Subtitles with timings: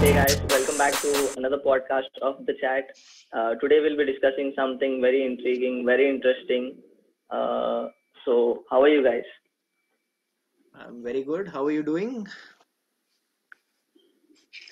[0.00, 2.84] Hey guys, welcome back to another podcast of the chat.
[3.32, 6.76] Uh, today we'll be discussing something very intriguing, very interesting.
[7.30, 7.88] Uh,
[8.24, 9.24] so, how are you guys?
[10.74, 11.48] I'm very good.
[11.48, 12.26] How are you doing?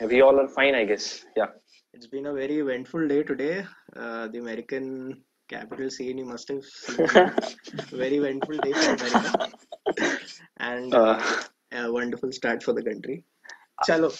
[0.01, 1.25] We all are fine, I guess.
[1.37, 1.47] Yeah.
[1.93, 3.65] It's been a very eventful day today.
[3.97, 7.07] Uh, the American capital scene, you must have seen.
[7.91, 9.49] very eventful day for America.
[10.59, 11.21] And Uh,
[11.73, 13.25] a wonderful start for the country.
[13.85, 14.11] Chalo.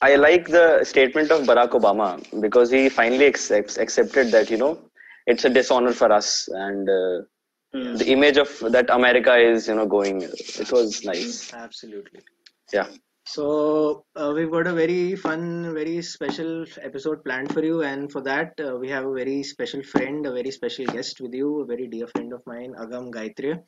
[0.00, 2.08] I like the statement of Barack Obama
[2.40, 4.78] because he finally accepts accepted that you know
[5.26, 7.22] it's a dishonor for us and uh,
[7.74, 7.96] Hmm.
[7.96, 10.22] the image of that America is you know going.
[10.22, 11.52] It was nice.
[11.52, 12.20] Absolutely.
[12.72, 12.86] Yeah.
[13.26, 18.20] So uh, we've got a very fun, very special episode planned for you, and for
[18.22, 21.66] that uh, we have a very special friend, a very special guest with you, a
[21.66, 23.60] very dear friend of mine, Agam Gayatri.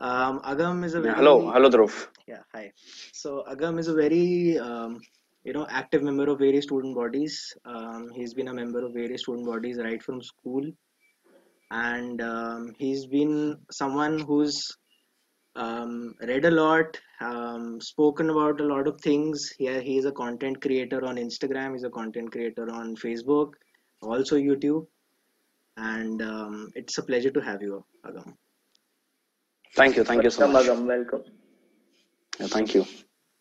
[0.00, 2.06] Um, Agam is a very Hello, hello, Dhruv.
[2.26, 2.72] yeah hi.
[3.12, 4.98] So Agam is a very um,
[5.44, 7.54] you know active member of various student bodies.
[7.66, 10.64] Um, he's been a member of various student bodies right from school,
[11.70, 14.58] and um, he's been someone who's
[15.54, 19.50] um, read a lot, um, spoken about a lot of things.
[19.58, 21.72] Here he is a content creator on Instagram.
[21.74, 23.52] He's a content creator on Facebook,
[24.00, 24.86] also YouTube.
[25.76, 28.34] And um, it's a pleasure to have you, Agam.
[29.76, 30.66] Thank you, thank you so much.
[30.66, 31.22] Agam, welcome.
[32.38, 32.86] Yeah, thank you.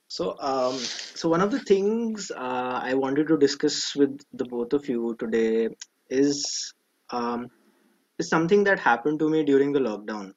[0.08, 4.74] So, um, so one of the things uh, I wanted to discuss with the both
[4.74, 5.70] of you today
[6.10, 6.74] is
[7.12, 7.48] um,
[8.18, 10.34] is something that happened to me during the lockdown.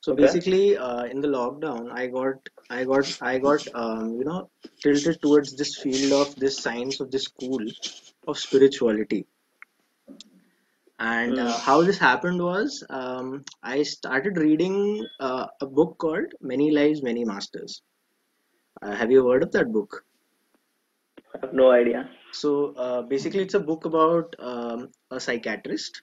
[0.00, 0.22] So Okay.
[0.22, 2.34] basically, uh, in the lockdown, I got,
[2.70, 4.50] I got, I got, um, you know,
[4.82, 7.60] tilted towards this field of this science of this school
[8.26, 9.26] of spirituality.
[11.02, 11.60] And uh, Hmm.
[11.60, 17.24] how this happened was, um, I started reading uh, a book called Many Lives, Many
[17.26, 17.82] Masters.
[18.82, 20.04] Uh, have you heard of that book?
[21.34, 22.10] I have no idea.
[22.32, 26.02] So uh, basically, it's a book about um, a psychiatrist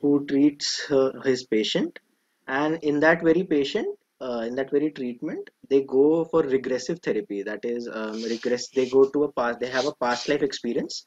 [0.00, 1.98] who treats her, his patient,
[2.46, 7.42] and in that very patient, uh, in that very treatment, they go for regressive therapy.
[7.42, 8.68] That is, um, regress.
[8.70, 9.60] They go to a past.
[9.60, 11.06] They have a past life experience,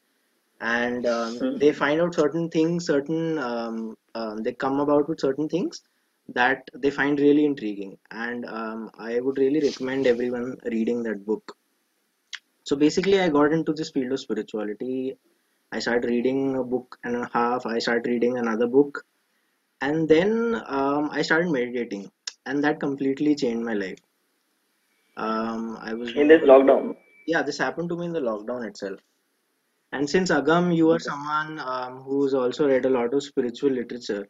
[0.61, 1.57] and um, Hmm.
[1.57, 2.85] they find out certain things.
[2.87, 5.81] Certain um, um, they come about with certain things
[6.33, 11.55] that they find really intriguing, and um, I would really recommend everyone reading that book.
[12.63, 15.17] So basically i got into this field of spirituality.
[15.71, 17.65] I started reading a book and a half.
[17.65, 19.03] I started reading another book.
[19.81, 22.11] And then um, i started meditating.
[22.45, 23.99] And that completely changed my life.
[25.17, 26.95] Um, i was In this lockdown.
[27.27, 28.99] yeah this happened to me in the lockdown itself
[29.93, 34.27] and since Agam, you are someone um, who's also read a lot of spiritual literature.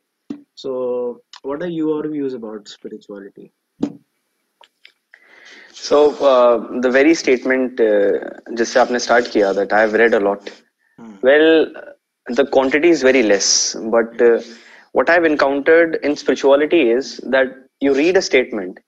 [0.53, 3.51] So, what are your views about spirituality?
[5.72, 10.13] So, uh, the very statement uh, just uh, aapne start kiya that I have read
[10.13, 10.50] a lot.
[11.00, 11.16] Hmm.
[11.22, 11.72] Well,
[12.28, 14.41] the quantity is very less, but uh,
[14.91, 17.47] what I've encountered in spirituality is that
[17.79, 18.79] you read a statement,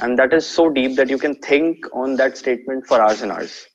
[0.00, 3.32] and that is so deep that you can think on that statement for hours and
[3.32, 3.66] hours.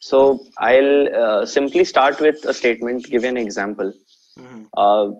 [0.00, 3.92] So I'll uh, simply start with a statement, give you an example.
[4.38, 4.66] Mhm.
[4.76, 5.10] Uh,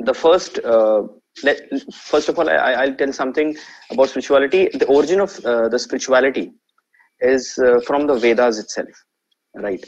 [0.00, 1.02] the first, uh,
[1.42, 1.60] let,
[1.92, 3.56] first of all, I, I'll tell something
[3.90, 4.68] about spirituality.
[4.72, 6.52] The origin of uh, the spirituality
[7.20, 8.88] is uh, from the Vedas itself,
[9.54, 9.84] right?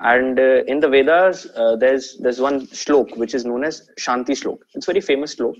[0.00, 4.34] And uh, in the Vedas, uh, there's there's one shlok which is known as Shanti
[4.40, 4.58] Shlok.
[4.74, 5.54] It's a very famous shlok.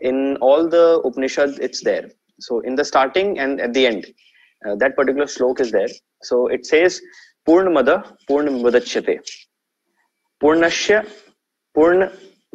[0.00, 2.10] In all the Upanishad, it's there.
[2.40, 4.06] So in the starting and at the end,
[4.66, 5.88] uh, that particular shlok is there.
[6.22, 7.00] So it says,
[7.48, 7.90] पूर्ण मद
[8.28, 9.18] पूर्ण मदच्यते
[10.40, 10.98] पूर्णश्य
[11.74, 12.08] पूर्ण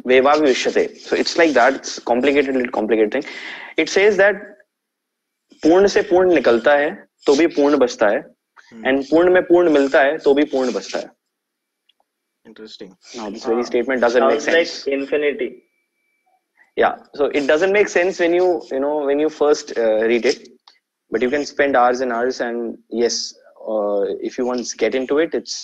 [0.06, 3.24] वेवाविष्यते so it's like that complicated little complicated
[3.78, 4.20] it says
[5.62, 8.16] पूर्ण से पूर्ण निकलता है तो भी पूर्ण बचता है।
[8.74, 9.10] And hmm.
[9.10, 11.10] पूर्ण में पूर्ण मिलता है तो भी पूर्ण बचता है।
[12.46, 15.62] Interesting now this statement doesn't make sense like
[16.78, 20.44] yeah so it doesn't make sense when you you know when you first read it
[21.12, 21.44] but you can
[23.74, 25.56] uh, if you once get into it it's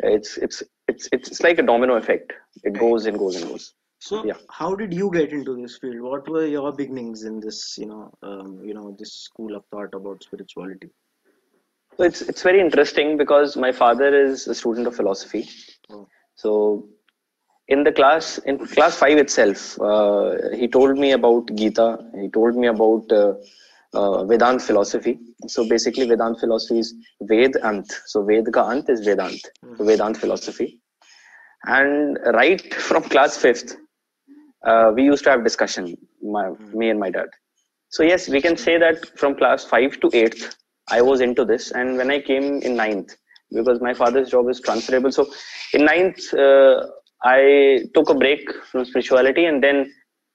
[0.00, 2.32] it's it's it's it's like a domino effect
[2.64, 3.72] it goes and goes and goes
[4.06, 4.36] So, Yeah.
[4.58, 6.00] how did you get into this field?
[6.00, 9.94] What were your beginnings in this, you know, um, you know, this school of thought
[9.98, 10.90] about spirituality?
[11.96, 15.48] So it's it's very interesting because my father is a student of philosophy.
[15.90, 16.06] Oh.
[16.34, 16.88] So
[17.68, 21.98] in the class in class five itself, uh, he told me about Gita.
[22.20, 23.34] He told me about uh,
[23.94, 25.18] uh, Vedant philosophy.
[25.46, 27.90] So basically, Vedant philosophy is Ved Ant.
[28.06, 29.40] So Ved ka Ant is Vedant.
[29.76, 30.80] So Vedant philosophy.
[31.64, 33.76] And right from class fifth,
[34.64, 35.96] uh, we used to have discussion.
[36.22, 37.28] My me and my dad.
[37.90, 40.56] So yes, we can say that from class five to eighth,
[40.90, 43.16] I was into this, and when I came in ninth,
[43.52, 45.12] because my father's job is transferable.
[45.12, 45.26] So
[45.72, 46.86] in ninth, uh,
[47.22, 49.90] I took a break from spirituality, and then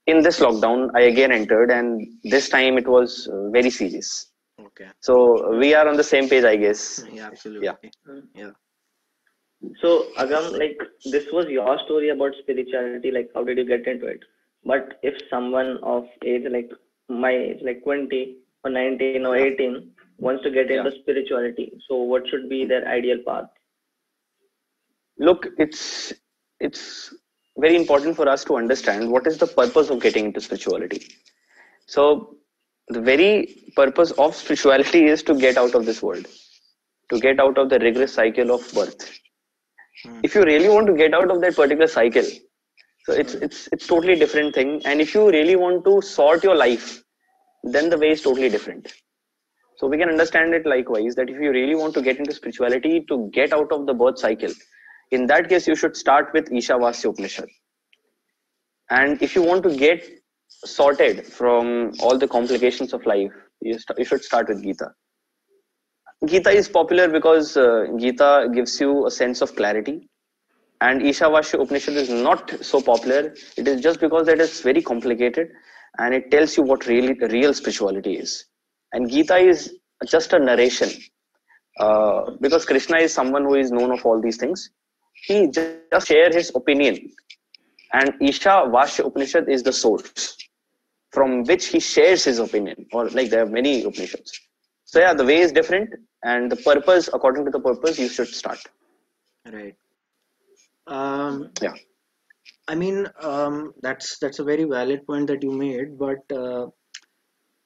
[0.07, 4.31] in this lockdown, I again entered, and this time it was uh, very serious.
[4.59, 4.87] Okay.
[4.99, 7.03] So we are on the same page, I guess.
[7.11, 7.67] Yeah, absolutely.
[7.67, 7.89] Yeah.
[8.35, 8.51] Yeah.
[9.81, 13.11] So Agam, like this was your story about spirituality.
[13.11, 14.19] Like how did you get into it?
[14.65, 16.69] But if someone of age like
[17.09, 22.23] my age, like 20 or 19 or 18, wants to get into spirituality, so what
[22.29, 23.45] should be their ideal path?
[25.17, 26.13] Look, it's
[26.59, 27.13] it's
[27.57, 31.07] very important for us to understand what is the purpose of getting into spirituality.
[31.85, 32.37] So
[32.87, 36.27] the very purpose of spirituality is to get out of this world,
[37.11, 39.19] to get out of the rigorous cycle of birth.
[40.03, 40.19] Hmm.
[40.23, 42.25] If you really want to get out of that particular cycle,
[43.05, 44.81] so it's it's it's totally different thing.
[44.85, 47.03] And if you really want to sort your life,
[47.63, 48.93] then the way is totally different.
[49.77, 53.05] So we can understand it likewise that if you really want to get into spirituality
[53.09, 54.51] to get out of the birth cycle,
[55.17, 57.49] in that case you should start with Ishavasya Upanishad.
[58.89, 60.03] And if you want to get
[60.65, 63.31] sorted from all the complications of life,
[63.61, 64.89] you, st- you should start with Gita.
[66.25, 70.09] Gita is popular because uh, Gita gives you a sense of clarity.
[70.81, 73.33] And Ishavasya Upanishad is not so popular.
[73.57, 75.47] It is just because that it's very complicated
[75.97, 78.45] and it tells you what really real spirituality is.
[78.93, 80.89] And Gita is just a narration.
[81.79, 84.69] Uh, because Krishna is someone who is known of all these things.
[85.23, 87.11] He just share his opinion.
[87.93, 90.37] And Isha Vasya Upanishad is the source
[91.11, 92.85] from which he shares his opinion.
[92.91, 94.31] Or like there are many Upanishads.
[94.85, 95.89] So yeah, the way is different
[96.23, 98.59] and the purpose, according to the purpose, you should start.
[99.51, 99.75] Right.
[100.87, 101.73] Um, Yeah.
[102.67, 106.67] I mean, um, that's that's a very valid point that you made, but uh,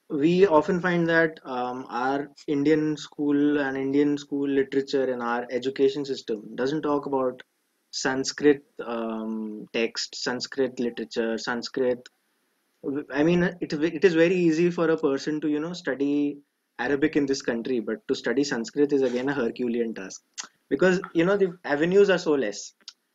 [0.10, 6.06] we often find that um, our Indian school and Indian school literature and our education
[6.06, 7.42] system doesn't talk about
[7.92, 12.08] Sanskrit um, text, Sanskrit literature, Sanskrit.
[13.12, 16.38] I mean, it it is very easy for a person to you know study
[16.80, 20.22] Arabic in this country, but to study Sanskrit is again a Herculean task
[20.70, 22.74] because you know the avenues are so less.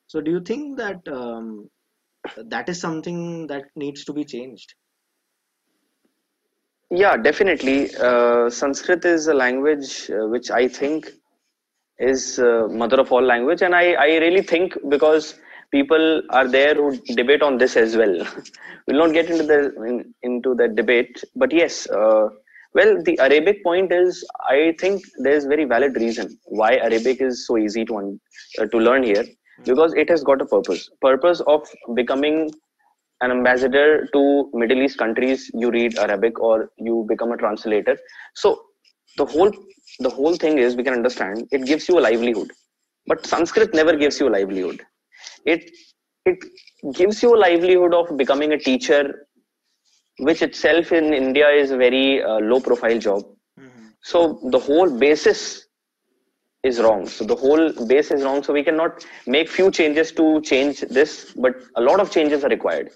[0.08, 1.70] So, do you think that um,
[2.36, 4.74] that is something that needs to be changed?
[6.94, 7.94] Yeah, definitely.
[7.96, 11.10] Uh, Sanskrit is a language uh, which I think
[11.98, 15.36] is uh, mother of all language, and I, I really think because
[15.70, 18.26] people are there who debate on this as well.
[18.86, 21.88] we'll not get into the in, into that debate, but yes.
[21.88, 22.28] Uh,
[22.74, 27.58] well, the Arabic point is, I think there's very valid reason why Arabic is so
[27.58, 28.20] easy to un-
[28.58, 29.24] uh, to learn here
[29.66, 30.90] because it has got a purpose.
[31.00, 32.50] Purpose of becoming
[33.22, 37.96] an ambassador to Middle East countries, you read Arabic or you become a translator.
[38.34, 38.62] So
[39.16, 39.52] the whole
[40.00, 42.50] the whole thing is we can understand it gives you a livelihood,
[43.06, 44.82] but Sanskrit never gives you a livelihood.
[45.46, 45.70] It
[46.26, 46.38] it
[46.94, 49.26] gives you a livelihood of becoming a teacher,
[50.18, 53.22] which itself in India is a very uh, low profile job.
[54.02, 55.66] So the whole basis
[56.62, 57.06] is wrong.
[57.06, 58.42] So the whole base is wrong.
[58.42, 62.48] So we cannot make few changes to change this, but a lot of changes are
[62.48, 62.90] required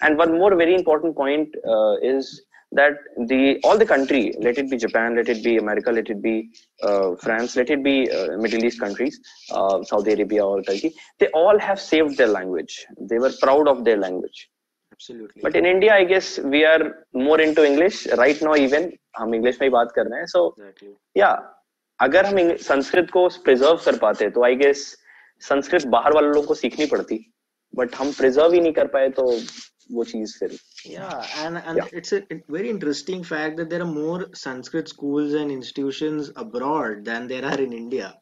[0.00, 2.42] And one more very important point uh, is
[2.72, 2.94] that
[3.28, 6.50] the all the country, let it be Japan, let it be America, let it be
[6.82, 11.28] uh, France, let it be uh, Middle East countries, uh, Saudi Arabia or Turkey, they
[11.28, 12.86] all have saved their language.
[13.00, 14.48] They were proud of their language.
[14.92, 15.42] Absolutely.
[15.42, 18.56] But in India, I guess we are more into English right now.
[18.66, 20.26] Even हम English में ही बात कर रहे हैं.
[20.26, 20.90] So exactly.
[21.16, 21.54] या
[22.00, 24.96] अगर हम इंग- संस्कृत को प्रिजर्व कर पाते तो आई गेस
[25.40, 27.32] संस्कृत बाहर वाले लोगों को सीखनी पड़ती
[27.74, 29.40] बट हम प्रिजर्व ही नहीं कर पाए तो
[29.89, 30.57] watching his film.
[30.85, 31.25] Yeah.
[31.37, 31.87] And and yeah.
[31.93, 37.27] it's a very interesting fact that there are more sanskrit schools and institutions abroad than
[37.27, 38.15] there are in india.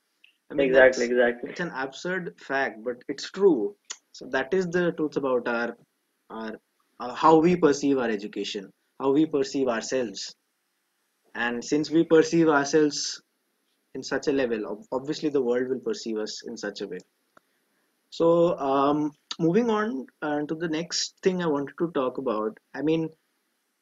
[0.52, 1.50] I mean, exactly exactly.
[1.50, 3.76] it's an absurd fact but it's true.
[4.12, 5.78] So that is the truth about our
[6.30, 6.54] our
[7.00, 10.36] uh, how we perceive our education how we perceive ourselves.
[11.34, 13.22] And since we perceive ourselves
[13.94, 17.00] in such a level obviously the world will perceive us in such a way.
[18.18, 22.58] So, um, moving on uh, to the next thing I wanted to talk about.
[22.74, 23.10] I mean,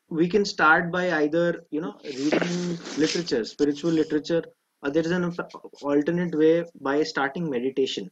[0.09, 4.43] we can start by either you know reading literature, spiritual literature,
[4.81, 5.35] or there is an
[5.81, 8.11] alternate way by starting meditation.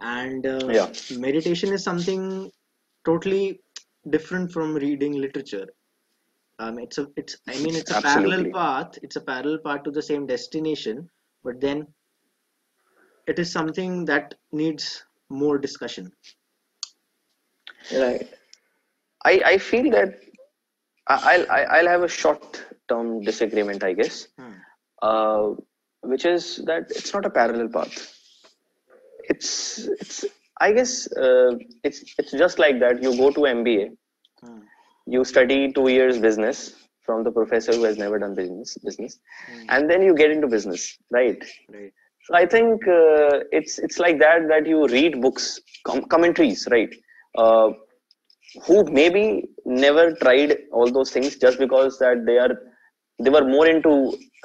[0.00, 0.92] And uh, Yeah.
[1.18, 2.50] meditation is something
[3.04, 3.60] totally
[4.10, 5.66] different from reading literature.
[6.58, 8.98] Um, it's a it's I mean it's a parallel path.
[9.02, 11.10] It's a parallel path to the same destination,
[11.42, 11.86] but then
[13.26, 16.12] it is something that needs more discussion.
[17.92, 18.28] Right.
[19.24, 20.18] I I feel that
[21.06, 24.28] I'll I- I'll have a short term disagreement I guess.
[24.38, 24.52] Hmm.
[25.02, 25.54] Uh,
[26.02, 27.94] which is that it's not a parallel path
[29.32, 29.50] it's
[30.02, 30.24] it's
[30.60, 30.92] i guess
[31.26, 31.52] uh,
[31.82, 33.84] it's it's just like that you go to mba
[34.42, 34.60] Hmm.
[35.14, 36.58] you study two years business
[37.06, 39.64] from the professor who has never done business business Hmm.
[39.76, 40.86] and then you get into business
[41.18, 41.42] right
[41.76, 41.92] Right.
[42.28, 45.48] So i think uh, it's it's like that that you read books
[45.88, 46.94] com- commentaries right
[47.34, 47.68] uh,
[48.66, 49.24] who maybe
[49.84, 52.52] never tried all those things just because that they are
[53.18, 53.92] they were more into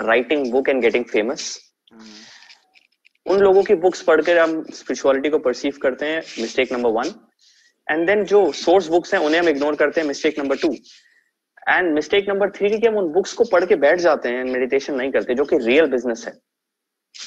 [0.02, 1.48] writing book and getting famous
[1.92, 2.18] Hmm.
[3.26, 7.08] उन लोगों की books पढ़कर हम spirituality को perceive करते हैं mistake number one
[7.88, 10.72] and then जो source books हैं उन्हें हम इग्नोर करते हैं mistake number two
[11.70, 14.44] and mistake number three की कि हम उन बुक्स को पढ़ के बैठ जाते हैं
[14.44, 16.34] मेडिटेशन नहीं करते जो कि रियल बिज़नेस है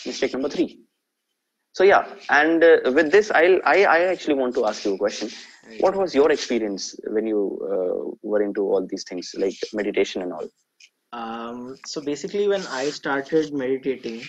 [0.07, 0.81] mistake number three.
[1.73, 4.99] So yeah and uh, with this i'll I, I actually want to ask you a
[4.99, 5.31] question.
[5.81, 7.41] What was your experience when you
[7.73, 10.49] uh, were into all these things like meditation and all?
[11.13, 14.23] Um, so basically when i started meditating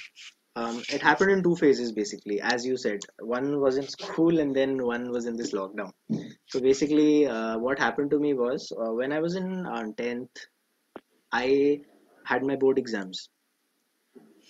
[0.56, 3.00] um, it happened in two phases basically as you said.
[3.20, 5.92] One was in school and then one was in this lockdown.
[6.48, 10.30] So basically uh, what happened to me was uh, when i was in uh, 10th
[11.32, 11.82] i
[12.26, 13.30] had my board exams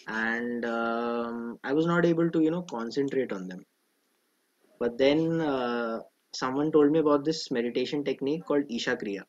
[0.07, 3.65] and um, I was not able to, you know, concentrate on them.
[4.79, 6.01] But then uh,
[6.35, 9.23] someone told me about this meditation technique called Isha Kriya.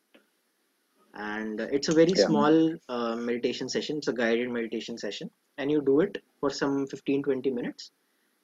[1.15, 2.25] And uh, it's a very Yeah.
[2.27, 3.97] small uh, meditation session.
[3.97, 5.31] It's a guided meditation session.
[5.57, 7.91] And you do it for some 15 20 minutes.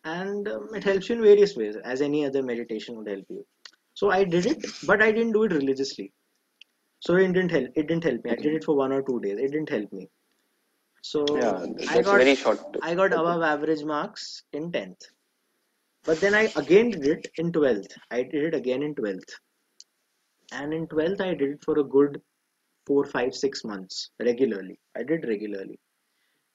[0.06, 3.46] And um, it helps you in various ways as any other meditation would help you.
[3.94, 6.12] So i did it but i didn't do it religiously.
[7.02, 8.32] So it didn't help it didn't help me.
[8.32, 9.40] I did it for one or two days.
[9.40, 10.10] It didn't help me
[11.02, 15.02] so yeah i got very short I got above average marks in 10th.
[16.04, 17.94] But then I again did it in 12th.
[18.10, 19.34] I did it again in 12th.
[20.52, 22.22] And in 12th, I did it for a good
[22.88, 24.80] four, five, six months regularly.
[24.96, 25.80] I did regularly.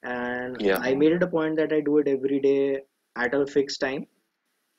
[0.03, 0.79] And Yeah.
[0.79, 2.81] I made it a point that I do it every day
[3.15, 4.05] at a fixed time.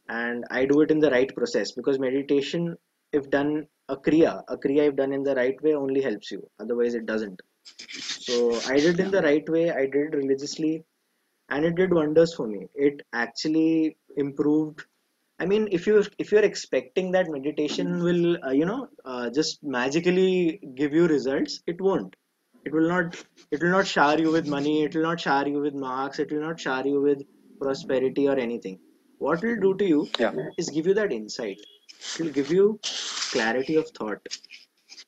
[0.08, 2.76] And I do it in the right process because meditation,
[3.12, 6.46] if done a kriya, a kriya if done in the right way only helps you.
[6.60, 7.40] Otherwise, it doesn't.
[7.90, 9.70] So I did in the right way.
[9.70, 10.84] I did religiously
[11.48, 12.68] and it did wonders for me.
[12.74, 14.84] It actually improved
[15.40, 19.62] i mean if you if you're expecting that meditation will uh, you know uh, just
[19.62, 22.16] magically give you results it won't.
[22.64, 23.16] It will not
[23.50, 26.32] it will not shower you with money it will not shower you with marks it
[26.32, 27.22] will not shower you with
[27.60, 28.78] prosperity or anything.
[29.18, 30.32] What it will do to you yeah.
[30.56, 31.60] is give you that insight.
[32.14, 32.80] It will give you
[33.30, 34.20] clarity of thought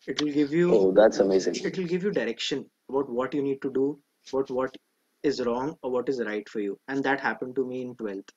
[0.07, 1.55] it will give you oh that's amazing.
[1.55, 3.87] it will give you direction about what you need to do
[4.31, 4.77] what what
[5.23, 6.79] is wrong or what is right for you.
[6.89, 8.31] And that happened to me in 12th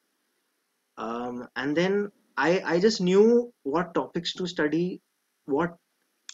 [0.97, 5.01] um, and then i i just knew what topics to study
[5.45, 5.75] what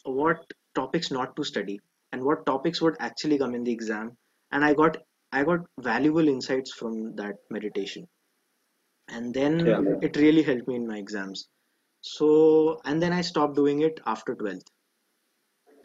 [0.05, 0.45] what
[0.75, 1.79] topics not to study
[2.11, 4.17] and what topics would actually come in the exam.
[4.51, 4.97] And i got
[5.31, 8.07] i got valuable insights from that meditation.
[9.09, 9.81] And then Yeah.
[10.01, 11.47] it really helped me in my exams.
[12.01, 14.67] So and then i stopped doing it after 12th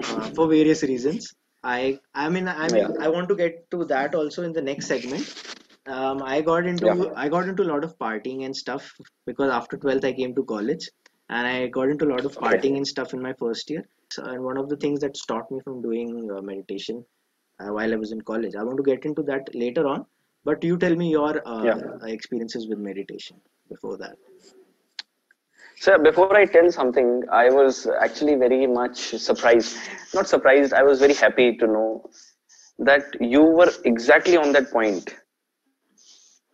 [0.02, 1.32] uh, for various reasons.
[1.62, 2.92] I I mean I mean Yeah.
[3.00, 5.24] I want to get to that also in the next segment.
[5.86, 7.12] Um, I got into Yeah.
[7.24, 8.92] I got into a lot of partying and stuff
[9.26, 10.88] because after 12th I came to college
[11.28, 12.46] and I got into a lot of Okay.
[12.46, 13.84] partying and stuff in my first year.
[14.12, 17.04] So, and one of the things that stopped me from doing uh, meditation
[17.60, 18.54] uh, while I was in college.
[18.56, 20.06] I want to get into that later on.
[20.44, 22.06] But you tell me your uh, Yeah.
[22.16, 24.16] experiences with meditation before that.
[25.83, 29.77] So before I tell something, I was actually very much surprised.
[30.13, 32.09] Not surprised, I was very happy to know
[32.79, 35.15] that you were exactly on that point,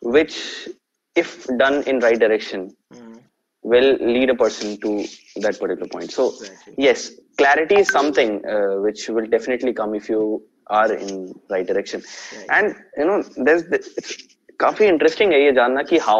[0.02, 0.70] which,
[1.16, 3.20] if done in right direction, Mm,
[3.64, 5.04] will lead a person to
[5.38, 6.12] that particular point.
[6.12, 6.76] So exactly.
[6.78, 12.04] yes, clarity is something uh, which will definitely come if you are in right direction.
[12.38, 12.48] Right.
[12.50, 14.18] And you know, there's it's
[14.60, 16.20] काफी interesting है ये जानना कि how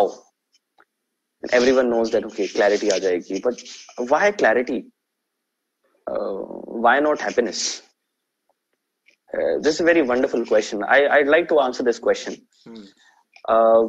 [1.52, 3.62] everyone knows that okay clarity आ जाएगी but
[4.12, 4.78] why clarity
[6.12, 6.38] uh,
[6.86, 7.82] why not happiness
[9.36, 12.86] uh, this is a very wonderful question I, i'd like to answer this question Mm,
[13.54, 13.84] uh,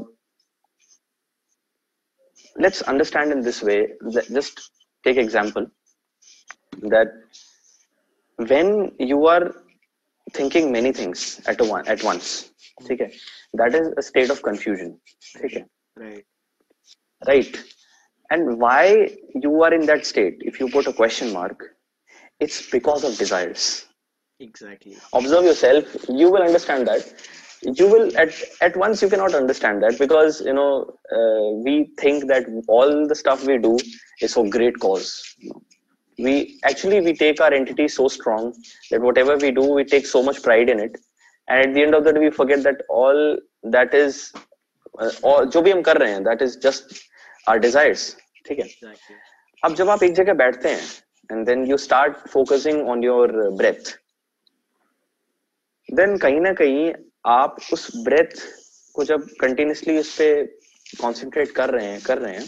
[2.65, 3.79] let's understand in this way
[4.15, 4.61] that just
[5.05, 5.67] take example
[6.95, 7.09] that
[8.37, 9.55] when you are
[10.33, 12.51] thinking many things at a one at once
[12.91, 13.11] okay
[13.55, 14.99] that is a state of confusion
[15.45, 15.65] okay
[15.97, 16.25] right.
[17.27, 17.59] right
[18.31, 21.65] and why you are in that state if you put a question mark
[22.41, 23.87] it's because of desires
[24.41, 24.97] Exactly.
[25.15, 27.05] observe yourself you will understand that
[27.63, 30.85] you will at at once you cannot understand that because you know
[31.17, 33.79] uh, we think that all the stuff we do
[34.21, 35.23] is for great cause
[36.19, 38.55] we actually we take our entity so strong
[38.91, 40.97] that whatever we do we take so much pride in it
[41.49, 44.33] and at the end of the day we forget that all that is
[45.01, 46.95] uh, और जो भी हम कर रहे हैं that is just
[47.48, 48.04] our desires
[48.46, 48.94] ठीक है?
[49.64, 50.88] अब जब आप एक जगह बैठते हैं
[51.32, 53.92] and then you start focusing on your breath
[55.90, 56.94] then कहीं ना कहीं
[57.26, 58.42] आप उस ब्रेथ
[58.96, 60.46] को जब कंटिन्यूसली उस पर
[61.02, 62.48] कॉन्सेंट्रेट कर रहे हैं कर रहे हैं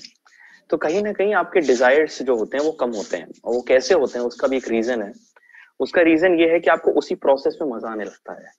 [0.69, 3.61] तो कहीं ना कहीं आपके डिजायर्स जो होते हैं वो कम होते हैं और वो
[3.61, 5.11] कैसे होते हैं उसका भी एक रीजन है।
[5.79, 8.51] उसका रीजन ये है कि आपको उसी प्रोसेस में मज़ा आने लगता है।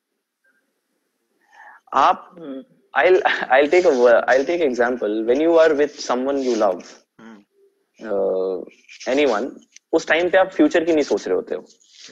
[1.95, 2.63] आप Hmm.
[2.95, 3.17] I'll
[3.55, 3.93] I'll take a
[4.33, 5.15] I'll take example.
[5.29, 6.83] When you are with someone you love
[7.21, 8.65] Hmm.
[9.27, 9.51] Anyone
[9.93, 11.65] उस टाइम पे आप फ्यूचर की नहीं सोच रहे होते हो।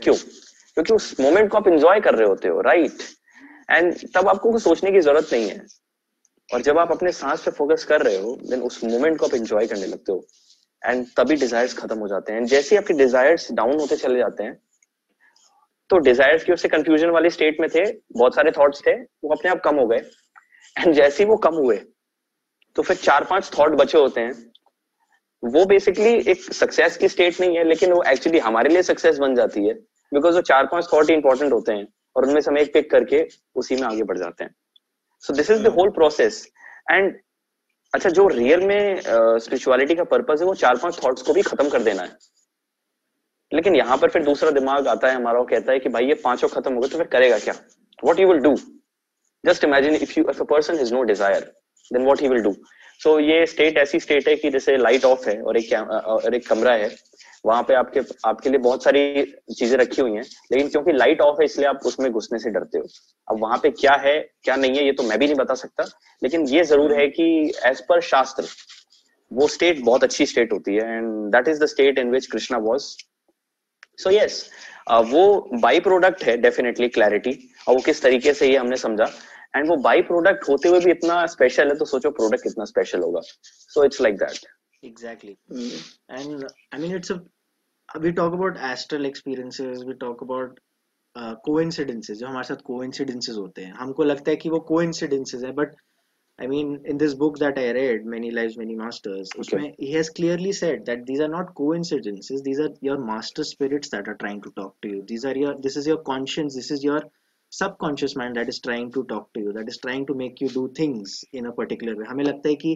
[0.03, 0.15] क्यों?
[0.15, 3.03] क्योंकि उस मोमेंट को आप इंजॉय कर रहे होते हो राइट
[3.71, 5.61] एंड तब आपको कुछ सोचने की ज़रूरत नहीं है।
[6.49, 9.35] और जब आप अपने सांस पे फोकस कर रहे हो देन उस मोमेंट को आप
[9.35, 10.25] इंजॉय करने लगते हो।
[10.83, 14.45] एंड तभी डिजायर्स खत्म हो जाते हैं। जैसे ही आपके डिजायर्स डाउन होते चले जाते
[14.45, 14.59] हैं
[15.91, 17.85] तो डिजायर्स की उससे कंफ्यूजन वाली स्टेट में थे
[18.17, 20.03] बहुत सारे थॉट्स थे वो अपने आप कम हो गए।
[20.79, 21.77] एंड जैसे ही वो कम हुए
[22.77, 24.33] तो फिर चार पाँच थॉट बचे होते हैं।
[25.43, 29.35] वो बेसिकली एक सक्सेस की स्टेट नहीं है लेकिन वो एक्चुअली हमारे लिए सक्सेस बन
[29.35, 29.75] जाती है
[30.13, 31.87] बिकॉज़ वो चार पाँच थॉट ही इंपॉर्टेंट होते हैं
[32.17, 33.27] और उनमें से हम एक पिक करके
[33.57, 34.55] उसी में आगे बढ़ जाते हैं।
[35.25, 36.47] So this is the whole process
[36.91, 37.15] and
[37.93, 41.43] अच्छा जो रियल में स्पिरिचुअलिटी uh, का पर्पज है वो चार पाँच थॉट्स को भी
[41.43, 42.17] खत्म कर देना है।
[43.53, 46.15] लेकिन यहाँ पर फिर दूसरा दिमाग आता है हमारा वो कहता है कि भाई ये
[46.25, 47.55] पाँचों खत्म हो गए तो फिर करेगा क्या?
[48.05, 48.55] What you will do
[49.45, 51.53] just imagine if you a person is no desire
[51.91, 52.55] then what he will do
[53.01, 56.47] so ये स्टेट ऐसी स्टेट है कि जैसे लाइट ऑफ़ है और एक और एक
[56.49, 56.91] कमरा है,
[57.45, 59.25] वहाँ पे आपके आपके लिए बहुत सारी
[59.59, 60.23] चीज़ें रखी हुई हैं,
[60.53, 62.85] लेकिन क्योंकि लाइट ऑफ़ है इसलिए आप उसमें घुसने से डरते हो।
[63.29, 65.85] अब वहाँ पे क्या है, क्या नहीं है, ये तो मैं भी नहीं बता सकता,
[66.23, 67.27] लेकिन ये ज़रूर है कि
[67.67, 68.45] एज पर शास्त्र,
[69.31, 72.59] वो स्टेट बहुत अच्छी स्टेट होती है and that is the state in which Krishna
[72.61, 72.85] was
[73.99, 74.45] so yes
[75.09, 75.25] वो
[75.63, 79.11] बाई प्रोडक्ट है डेफिनेटली क्लैरिटी और वो किस तरीके से ये हमने समझा।
[79.57, 83.03] एंड वो बाई प्रोडक्ट होते हुए भी इतना स्पेशल है तो सोचो प्रोडक्ट कितना स्पेशल
[83.03, 84.47] होगा। So it's like that
[84.83, 85.37] exactly
[86.11, 86.45] and
[86.75, 87.13] I mean it's
[87.89, 90.61] we talk about astral experiences we talk about
[91.47, 95.75] coincidences जो हमारे साथ कोइंसिडेंसेस होते हैं। हमको लगता है कि वो कोइंसिडेंसेस है but
[96.39, 100.11] I mean in this book that I read many live many masters उसमें ही has
[100.17, 104.43] clearly said that these are not coincidences these are your master spirits that are trying
[104.43, 107.09] to talk to you these are your this is your conscious this is your
[107.53, 110.49] subconscious mind that is trying to talk to you that is trying to make you
[110.49, 112.75] do things in a particular way हमें लगता है कि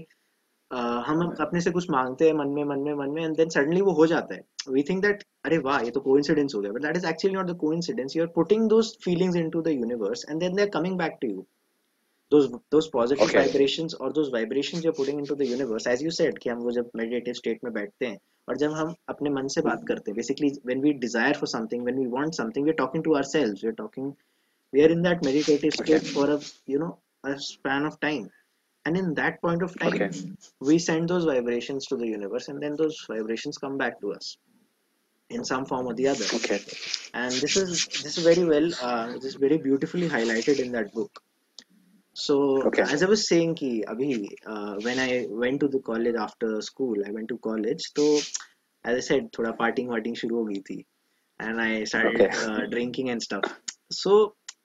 [0.71, 3.49] uh, हम अपने से कुछ मांगते हैं मन में मन में मन में एंड देन
[3.57, 6.73] सडनली वो हो जाता है वी थिंक दैट अरे वाह ये तो कोइंसिडेंस हो गया
[6.73, 10.25] but that is actually not the coincidence you are putting those feelings into the universe
[10.31, 11.47] and then they are coming back to you
[12.33, 13.43] those those positive Okay.
[13.43, 16.73] vibrations or those vibrations you're putting into the universe as you said कि हम वो
[16.79, 20.19] जब meditative state में बैठते हैं और जब हम अपने मन से बात करते हैं
[20.19, 23.79] basically when we desire for something when we want something we're talking to ourselves we're
[23.83, 24.11] talking
[24.73, 26.13] we are in that meditative state okay.
[26.17, 28.31] for a you know a span of time
[28.87, 30.11] and in that point of time okay.
[30.61, 34.37] we send those vibrations to the universe and then those vibrations come back to us
[35.29, 36.61] in some form or the other okay
[37.15, 40.93] and this is this is very well uh, this is very beautifully highlighted in that
[40.93, 41.23] book
[42.25, 42.37] so
[42.69, 42.83] okay.
[42.83, 44.11] as i was saying ki abhi
[44.53, 48.07] uh, when i went to the college after school i went to college so
[48.85, 50.79] as i said thoda partying partying shuru ho gayi thi
[51.47, 52.31] and i started okay.
[52.49, 53.47] uh, drinking and stuff
[54.03, 54.13] so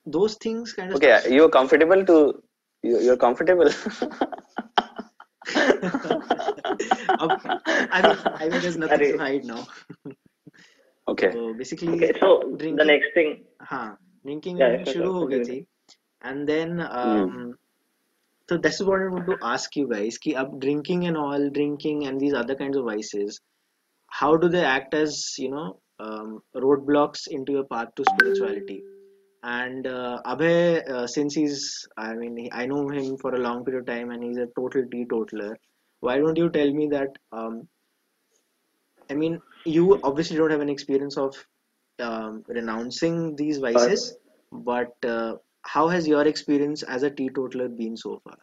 [0.06, 1.32] those things kind of okay stuff.
[1.32, 2.42] you're comfortable to
[2.84, 3.70] you're comfortable.
[5.54, 5.78] I,
[8.02, 9.68] mean, I mean there's nothing to hide now.
[11.08, 11.32] Okay.
[11.32, 13.44] So basically okay, so drinking, the next thing.
[13.60, 15.68] Huh, drinking yeah, shuru thi.
[16.22, 16.82] and then hmm.
[16.82, 17.54] um, mm.
[18.50, 22.06] so that's what i want to ask you guys ki up drinking and all drinking
[22.06, 23.42] and these other kinds of vices
[24.08, 28.84] how do they act as you know um, roadblocks into your path to spirituality?
[29.44, 33.66] And uh, Abhay, uh, since he's, I mean, he, I know him for a long
[33.66, 35.58] period of time, and he's a total teetotaler.
[36.00, 37.10] Why don't you tell me that?
[37.32, 37.68] Um,
[39.10, 41.36] I mean, you obviously don't have an experience of
[42.00, 44.16] um, renouncing these vices,
[44.52, 48.38] but uh, how has your experience as a teetotaler been so far?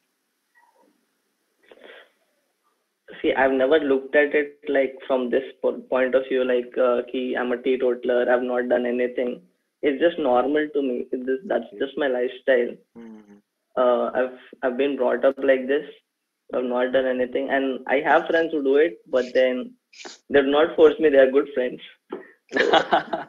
[3.23, 7.37] see, I've never looked at it like from this point of view, like, uh, ki
[7.39, 9.43] I'm a teetotaler, I've not done anything
[9.83, 13.37] it's just normal to me this that's just my lifestyle mm-hmm.
[13.77, 15.87] uh, i've i've been brought up like this
[16.55, 19.73] i've not done anything and i have friends who do it but then
[20.31, 21.81] they do not force me they are good friends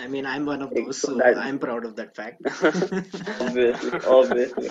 [0.00, 2.40] I mean, I'm one of those, so, I'm proud of that fact.
[3.40, 4.68] obviously, obviously.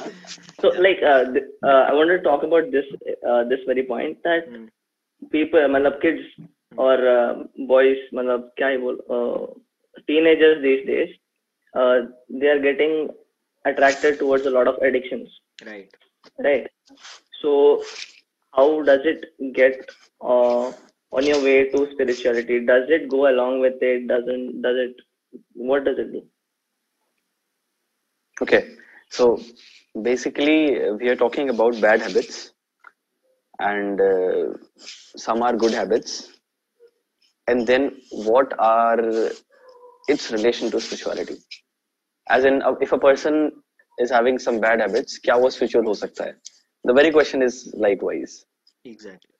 [0.60, 0.80] So, yeah.
[0.80, 2.86] like, uh, th- uh, I want to talk about this
[3.28, 4.70] uh, this very point that mm.
[5.32, 6.48] people, malab kids mm.
[6.78, 9.54] or uh, boys, malab, uh,
[10.08, 11.10] teenagers these days
[11.76, 13.10] uh, they are getting
[13.66, 15.30] attracted towards a lot of addictions.
[15.66, 15.90] Right.
[16.44, 16.68] Right.
[17.42, 17.84] So
[18.54, 19.90] how does it get
[20.22, 20.72] uh,
[21.12, 22.66] on your way to spirituality?
[22.66, 24.08] Does it go along with it?
[24.08, 24.96] Doesn't does it
[25.54, 26.24] what does it do?
[28.42, 28.76] Okay.
[29.10, 29.40] So
[30.02, 32.52] basically we are talking about bad habits
[33.60, 36.30] and uh, some are good habits.
[37.48, 39.32] And then what are
[40.10, 41.38] its relation to spirituality.
[42.30, 43.52] As in uh, if a person
[44.00, 46.34] is having some bad habits kya wo spiritual ho sakta hai?
[46.84, 48.46] The very question is likewise.
[48.86, 49.36] Exactly.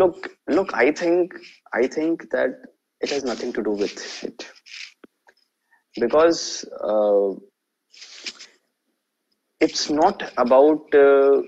[0.00, 1.34] Look look i think
[1.82, 2.58] i think that
[3.00, 4.46] it has nothing to do with it.
[6.00, 7.30] Because uh,
[9.60, 11.42] it's not about uh,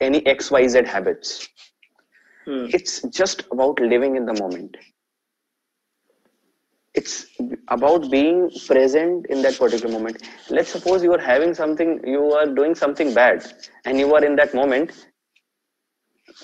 [0.00, 1.48] any xyz habits.
[2.46, 2.66] Hmm.
[2.76, 4.76] it's just about living in the moment
[7.00, 7.16] it's
[7.68, 10.22] about being present in that particular moment.
[10.50, 13.46] Let's suppose you are having something you are doing something bad
[13.86, 14.92] and you are in that moment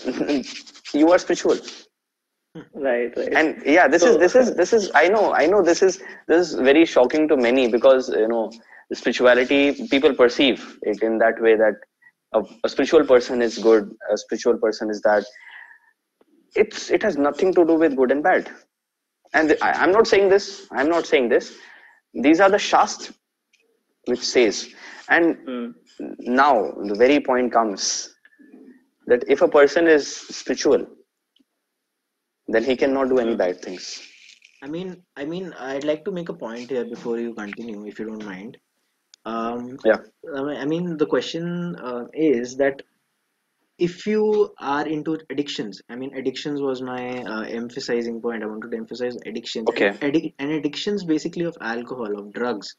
[0.95, 1.59] you are spiritual.
[2.75, 3.33] Right right.
[3.35, 5.99] And yeah this So- is this is this is i know i know this is
[6.29, 8.51] this is very shocking to many because you know
[8.93, 11.75] spirituality people perceive it in that way that
[12.35, 15.25] a, a spiritual person is good a spiritual person is that.
[16.57, 18.51] It's it has nothing to do with good and bad
[19.37, 21.47] and I, i'm not saying this i'm not saying this
[22.27, 23.13] these are the shast
[24.07, 24.57] which says
[25.09, 25.67] and hmm.
[26.43, 26.53] now
[26.91, 28.15] the very point comes
[29.07, 30.05] that if a person is
[30.41, 30.87] spiritual
[32.49, 33.89] then he cannot do any bad things
[34.63, 37.99] I mean, I mean, I'd like to make a point here before you continue, if
[37.99, 38.57] you don't mind.
[39.25, 39.99] Um, Yeah.
[40.37, 42.83] I mean- I mean, the question uh, is that
[43.79, 48.43] if you are into addictions, I mean, addictions was my uh, emphasizing point.
[48.43, 49.69] I wanted to emphasize addictions.
[49.69, 49.89] Okay.
[49.89, 52.75] And, addic- and addictions basically of alcohol, of drugs,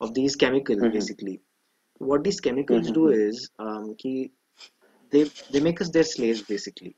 [0.00, 0.92] of these chemicals, Mhm.
[0.92, 1.40] basically.
[1.98, 4.30] What these chemicals do is, um, ki
[5.10, 6.94] they they make us their slaves, basically.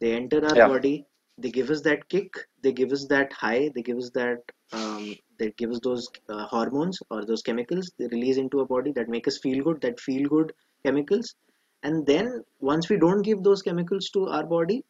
[0.00, 0.68] They enter our Yeah.
[0.68, 1.06] body,
[1.38, 4.38] they give us that kick they give us that high they give us that
[4.72, 8.92] um, they give us those uh, hormones or those chemicals they release into our body
[8.92, 10.52] that make us feel good that feel good
[10.84, 11.34] chemicals
[11.83, 14.83] and then once we don't give those chemicals to our body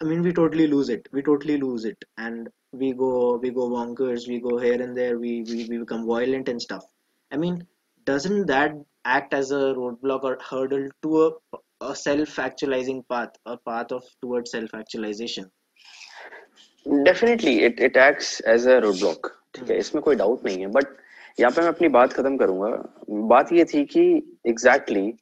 [0.00, 3.68] i mean we totally lose it we totally lose it and we go we go
[3.68, 6.84] wonkers we go here and there we we, we become violent and stuff
[7.32, 7.66] i mean
[8.06, 8.72] doesn't that
[9.04, 11.30] act as a roadblock or hurdle to a,
[11.80, 15.50] a self-actualizing path a path of towards self-actualization
[16.86, 20.66] definitely it it acts as a road block ठीक है इसमें कोई doubt नहीं है
[20.72, 20.96] but
[21.40, 22.68] यहाँ पे मैं अपनी बात खत्म करूंगा
[23.28, 24.04] बात ये थी कि
[24.46, 25.20] एग्जैक्टली exactly,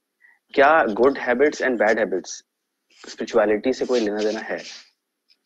[0.53, 2.31] क्या good habits and bad habits
[3.09, 4.57] spirituality से कोई लेना देना है?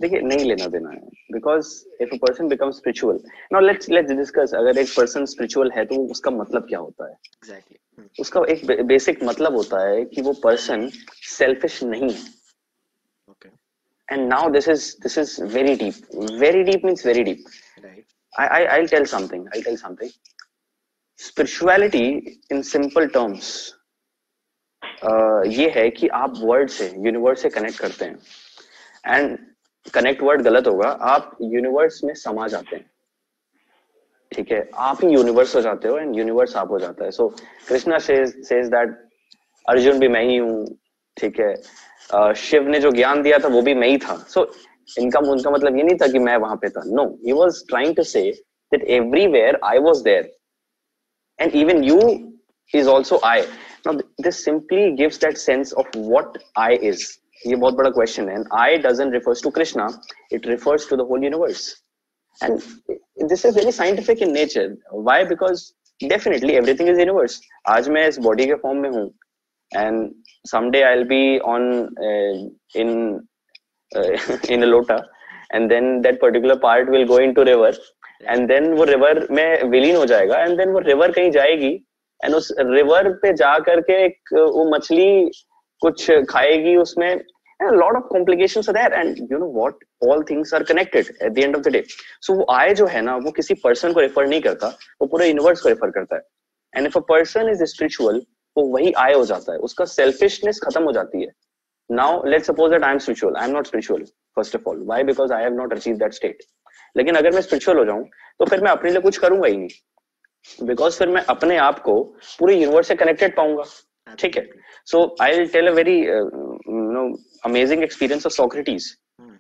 [0.02, 1.00] देखिए नहीं लेना देना है
[1.34, 1.68] because
[2.02, 3.20] if a person become spiritual
[3.54, 7.14] now let's let's discuss अगर एक पर्सन स्पिरिचुअल है तो उसका मतलब क्या होता है?
[7.14, 8.20] Exactly exactly.
[8.20, 10.90] उसका एक बेसिक मतलब होता है कि वो पर्सन
[11.38, 12.42] सेल्फिश नहीं है।
[14.08, 16.00] And now this is this is very deep.
[16.40, 17.46] Very deep means very deep.
[17.84, 18.04] Right.
[18.34, 20.12] I, I i'll tell something i'll tell something.
[21.20, 22.10] Spirituality
[22.50, 23.83] in simple terms uh,
[25.52, 28.18] ये है कि आप वर्ड से यूनिवर्स से connect करते हैं।
[29.08, 29.38] एंड
[29.94, 32.90] कनेक्ट वर्ड गलत होगा। आप यूनिवर्स में समा जाते हैं।
[34.32, 34.70] ठीक है?
[34.76, 37.28] आप ही यूनिवर्स हो जाते हो एंड यूनिवर्स आप हो जाता है। So
[37.68, 38.98] Krishna says that
[39.66, 40.66] Arjun भी मैं ही हूँ।
[41.18, 41.56] ठीक है?
[42.36, 44.52] शिव ने जो ज्ञान दिया था, वो भी मैं ही था। सो
[45.00, 47.96] इनका, उनका मतलब ये नहीं था कि मैं वहाँ पे था। No he was trying
[47.96, 48.22] to say
[48.72, 50.32] that everywhere I was there
[51.40, 52.00] and even you
[52.74, 53.40] is also I.
[53.87, 57.19] Now th- this simply gives that sense of what I is.
[57.47, 58.37] ये बहुत बड़ा question है.
[58.37, 59.89] And I doesn't refers to Krishna.
[60.31, 61.67] It refers to the whole universe.
[62.43, 62.63] And
[63.33, 64.77] this is very scientific in nature.
[64.91, 65.25] Why?
[65.25, 65.75] Because
[66.15, 67.41] definitely everything is universe.
[67.69, 69.11] आज मैं इस body के form में हूँ.
[69.73, 70.11] And
[70.47, 71.71] someday I'll be on
[72.09, 72.35] uh,
[72.75, 73.21] in
[73.93, 74.99] uh, in a lota.
[75.53, 77.73] And then that particular part will go into river.
[78.23, 81.71] And then वो river में विलीन हो जाएगा एंड देन वो रिवर कहीं जाएगी
[82.22, 85.32] एंड उस रिवर पे जा करके एक, वो मछली
[85.82, 87.16] कुछ खाएगी उसमें।
[87.60, 91.64] Lot of there and you know what all things are connected at the end of
[91.64, 91.84] the day
[92.22, 94.68] so वो आय जो है ना, वो किसी पर्सन को रेफर नहीं करता।
[95.02, 96.22] वो पूरे यूनिवर्स को रेफर करता है।
[96.74, 98.22] And if a person is spiritual
[98.56, 101.32] वो वही आय हो जाता है। उसका सेल्फिशनेस खत्म हो जाती है।
[101.90, 104.04] Now let suppose that I am spiritual I am not spiritual
[104.38, 106.44] first of all why because I have not achieve that state
[106.96, 108.04] लेकिन अगर मैं स्पिरिचुअल हो जाऊँ
[108.40, 109.70] तो फिर मैं अपने लिए कुछ करूँगा ही नहीं।
[110.64, 112.02] बिकॉज़ फिर मैं अपने आप को
[112.40, 113.64] पूरे यूनिवर्स से कनेक्टेड पाऊँगा।
[114.20, 114.48] ठीक है?
[114.86, 117.08] So I tell a very no
[117.46, 118.92] amazing experience of Socrates.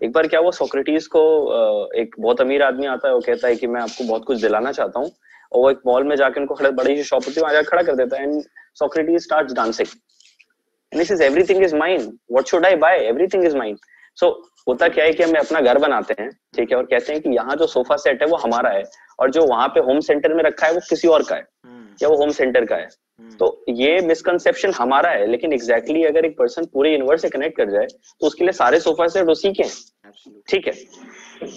[0.03, 1.19] एक बार क्या हुआ सोक्रेटिस को
[1.55, 4.41] uh, एक बहुत अमीर आदमी आता है वो कहता है कि मैं आपको बहुत कुछ
[4.41, 5.11] दिलाना चाहता हूँ
[5.51, 7.81] और वो एक मॉल में जाकर उनको खड़ा बड़ी सी शॉप होती है वहाँ खड़ा
[7.81, 8.43] कर देता है and
[8.79, 13.57] Socrates start dancing and this is everything is mine what should I buy everything is
[13.57, 13.77] mine
[14.17, 14.31] so
[14.67, 17.29] होता क्या है कि हमें अपना घर बनाते हैं ठीक है और कहते हैं कि
[17.29, 18.83] यहाँ जो सोफा सेट है वो हमारा है
[19.19, 21.87] और जो वहाँ पे होम सेंटर में रखा है वो किसी और का है हम्म,
[22.01, 22.87] या वो होम सेंटर का है।
[23.19, 27.29] हम्म, तो ये मिसकनसेप्शन हमारा है लेकिन एग्जैक्टली exactly अगर एक पर्सन पूरे यूनिवर्स से
[27.29, 30.73] कनेक्ट कर जाए तो उसके लिए सारे सोफा सेट उसी के हैं ठीक है?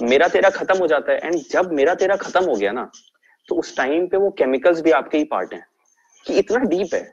[0.03, 2.91] मेरा तेरा खत्म हो जाता है एंड जब मेरा तेरा खत्म हो गया ना
[3.49, 5.65] तो उस टाइम पे वो केमिकल्स भी आपके ही पार्ट हैं
[6.27, 7.05] कि इतना डीप है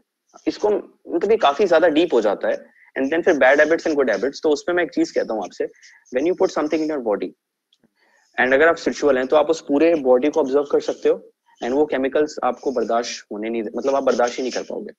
[0.47, 2.55] इसको मतलब ये काफ़ी ज़्यादा डीप हो जाता है
[2.95, 5.43] एंड देन फिर bad habits and good habits तो उसमें मैं एक चीज़ कहता हूँ
[5.43, 7.33] आपसे when you put something in your body
[8.37, 11.21] and अगर आप स्पिरिचुअल हैं तो आप उस पूरे बॉडी को ऑब्ज़र्व कर सकते हो
[11.61, 14.93] एंड वो केमिकल्स आपको बर्दाश्त होने नहीं मतलब आप बर्दाश्त ही नहीं कर पाओगे।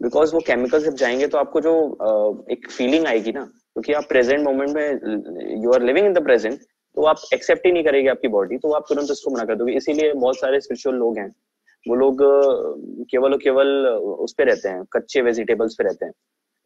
[0.00, 4.08] बिकॉज़ वो केमिकल्स जब जाएँगे तो आपको जो uh, एक फीलिंग आएगी ना क्योंकि आप
[4.08, 6.60] प्रेजेंट मोमेंट में you are living in the present
[6.96, 9.72] तो आप एक्सेप्ट ही नहीं करेगी आपकी बॉडी तो आप तुरंत उसको मना कर दोगे।
[9.76, 11.28] इसीलिए बहुत सारे स्पिरिचुअल लोग हैं
[11.86, 12.22] वो लोग
[13.10, 16.12] केवल केवल उस पर रहते हैं कच्चे वेजिटेबल्स पे रहते हैं।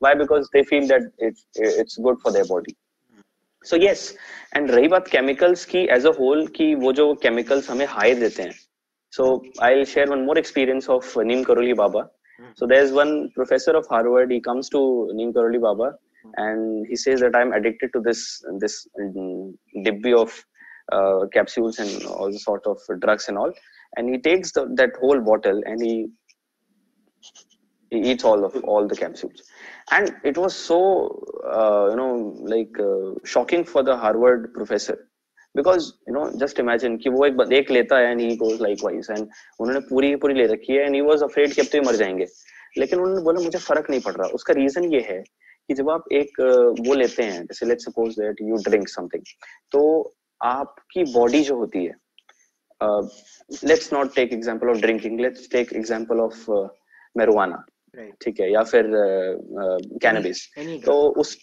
[0.04, 2.76] Why because they feel that it's good for their body
[3.70, 4.12] so yes
[4.56, 8.44] and रही बात केमिकल्स की एज अ होल की वो जो केमिकल्स हमें हाई देते
[8.44, 8.56] हैं
[9.14, 9.32] so
[9.64, 12.10] I share one more experience of Neem Karoli Baba
[12.56, 14.32] So there's one professor of Harvard.
[14.32, 15.94] He comes to Neem Karoli Baba
[16.36, 20.44] and he says that I'm addicted to this this um, dibby of
[20.92, 23.52] uh, capsules and all sort of drugs and all.
[23.96, 26.08] And he takes the, that whole bottle and he
[27.92, 29.42] he eats all of all the capsules.
[29.95, 30.77] And it was so
[31.45, 32.13] uh, you know
[32.53, 34.99] like uh, shocking for the Harvard professor.
[35.57, 38.85] Because you know just imagine कि वो एक एक लेता है and he goes like
[38.85, 39.27] wise and
[39.61, 41.97] उन्होंने पूरी पूरी ले रखी है एंड ही वाज अफ्रेड कि अब तो ये मर
[41.97, 42.27] जाएँगे.
[42.79, 44.29] लेकिन उन्होंने बोला मुझे फ़र्क नहीं पड़ रहा.
[44.39, 46.41] उसका रीजन ये है कि जब आप एक
[46.87, 49.25] वो लेते हैं जैसे let's suppose that you drink something
[49.73, 49.83] तो
[50.41, 51.95] आपकी बॉडी जो होती है
[53.71, 56.51] let's not take example of drinking let's take example of
[57.17, 57.65] marijuana.
[57.95, 58.91] ठीक है या फिर
[60.03, 60.47] कैनबिस.
[60.85, 61.37] तो उस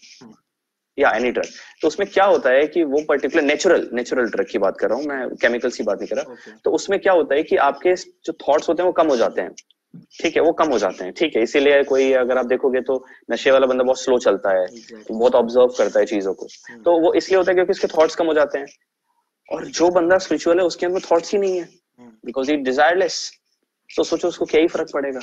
[0.97, 1.49] या एनी ड्रग
[1.81, 4.97] तो उसमें क्या होता है कि वो पर्टिकुलर नेचुरल नेचुरल ड्रग की बात कर रहा
[4.97, 6.53] हूँ मैं केमिकल्स की बात नहीं कर रहा। Okay.
[6.63, 9.41] तो उसमें क्या होता है कि आपके जो थॉट्स होते हैं वो कम हो जाते
[9.41, 9.53] हैं।
[10.21, 13.03] ठीक है वो कम हो जाते हैं। ठीक है इसीलिए कोई अगर आप देखोगे तो
[13.31, 15.11] नशे वाला बंदा बहुत स्लो चलता है। Exactly.
[15.11, 18.15] बहुत ऑब्ज़र्व करता है चीज़ों को। हम्म। तो वो इसलिए होता है क्योंकि उसके थॉट्स
[18.15, 18.65] कम हो जाते हैं।
[19.49, 21.67] और जो बंदा स्पिरिचुअल है उसके अंदर थॉट्स ही नहीं है।
[22.25, 23.31] बिकॉज़ इट डिजायरलेस
[23.89, 25.19] तो सोचो उसको क्या ही फ़र्क पड़ेगा।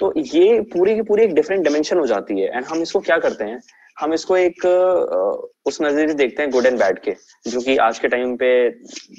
[0.00, 3.18] तो ये पूरी की पूरी एक डिफरेंट डिमेंशन हो जाती है। एंड हम इसको क्या
[3.18, 3.60] करते हैं?
[4.00, 4.64] हम इसको एक
[5.66, 7.14] उस नज़रिए देखते हैं गुड एंड बैड के
[7.50, 8.50] जो कि आज के टाइम पे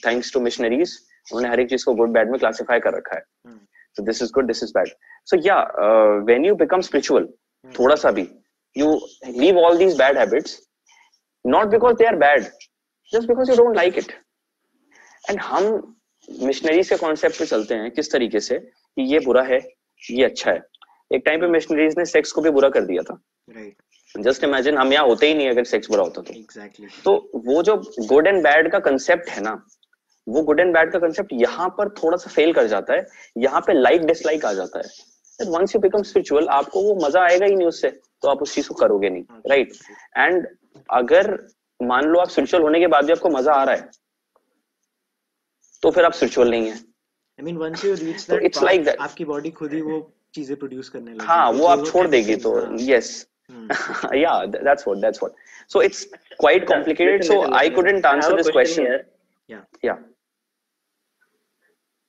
[0.06, 0.98] थैंक्स टू मिशनरीज
[1.34, 3.24] उन्होंने हर एक चीज़ को गुड बैड में क्लासिफाई कर रखा है।
[4.08, 4.89] this is good this is bad.
[5.30, 7.26] So yeah uh, when you become spiritual
[7.78, 8.26] thoda sa bhi
[8.76, 8.92] you
[9.42, 10.54] leave all these bad habits
[11.46, 12.48] not because they are bad
[13.12, 14.13] just because you don't like it.
[15.30, 15.65] And हम
[16.46, 19.60] missionaries के concept पे चलते हैं किस तरीके से कि ये बुरा है
[20.02, 20.62] ये अच्छा है
[21.12, 23.74] एक टाइम पे मिशनरीज ने सेक्स को भी बुरा कर दिया था Right.
[24.16, 26.90] जस्ट इमेजिन हम यहाँ होते ही नहीं अगर सेक्स बुरा होता तो Exactly.
[27.06, 27.76] तो वो जो
[28.08, 29.54] गुड एंड बैड का कंसेप्ट है ना
[30.28, 33.06] वो गुड एंड बैड का कंसेप्ट यहाँ पर थोड़ा सा फेल कर जाता है
[33.38, 37.46] यहाँ पे लाइक डिसलाइक आ जाता है वंस यू बिकम स्पिरिचुअल आपको वो मज़ा आएगा
[37.46, 39.96] ही नहीं उससे तो आप उस चीज़ को करोगे नहीं राइट okay.
[40.18, 40.58] And right?
[40.90, 41.32] अगर
[41.80, 43.90] मान लो आप स्पिरिचुअल होने के बाद भी आपको मज़ा आ रहा है
[45.84, 46.78] तो फिर आप स्पिरिचुअल नहीं है
[47.39, 49.99] I mean once you reach that it's like that आपकी बॉडी खुद ही वो
[50.36, 53.12] चीज़ें प्रोड्यूस करने लगेगी हाँ वो आप छोड़ देगी तो yes
[54.15, 55.34] yeah that's what that's what
[55.71, 56.04] so it's
[56.39, 58.86] quite complicated so I couldn't answer this question
[59.49, 59.97] yeah yeah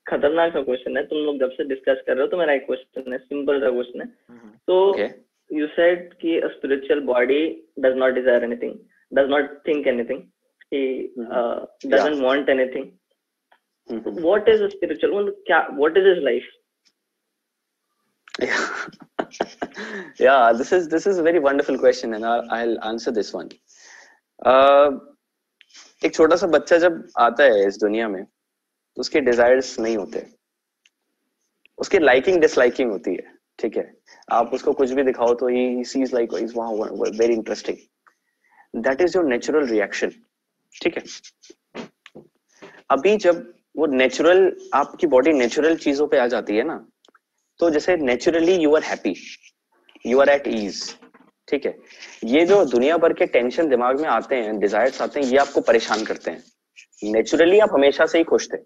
[0.07, 2.65] खतरनाक सा क्वेश्चन है। तुम लोग जब से डिस्कस कर रहे हो तो मेरा एक
[2.67, 4.07] क्वेश्चन है। सिंपल सा क्वेश्चन है।
[4.69, 4.77] तो
[5.51, 7.43] यू सेड कि spiritual body
[7.81, 8.75] does not desire anything
[9.13, 10.23] does not think anything
[10.75, 10.83] he
[11.19, 12.91] doesn't want anything
[13.91, 14.65] Mhm.
[14.65, 16.49] a spiritual one क्या what is his life
[20.19, 23.51] yeah this is this is a very wonderful question and I'll, I'll answer this one
[24.47, 24.91] uh,
[26.05, 30.27] एक छोटा सा बच्चा जब आता है इस दुनिया में तो उसके डिजायर्स नहीं होते
[31.79, 33.93] उसकी लाइकिंग डिसलाइकिंग होती है ठीक है
[34.33, 36.71] आप उसको कुछ भी दिखाओ तो ही सीज लाइक वाह
[37.19, 37.77] very interesting
[38.83, 40.13] that is your natural reaction
[40.83, 41.05] ठीक है
[42.91, 44.41] अभी जब वो नेचुरल
[44.75, 46.75] आपकी बॉडी नेचुरल चीज़ों पे आ जाती है ना।
[47.61, 49.15] तो जैसे naturally you are happy
[50.05, 50.83] you are at ease
[51.49, 51.75] ठीक है।
[52.25, 55.61] ये जो दुनिया भर के टेंशन दिमाग में आते हैं डिजायर्स आते हैं, ये आपको
[55.63, 56.43] परेशान करते हैं।
[57.03, 58.57] नेचुरली आप हमेशा से ही खुश थे।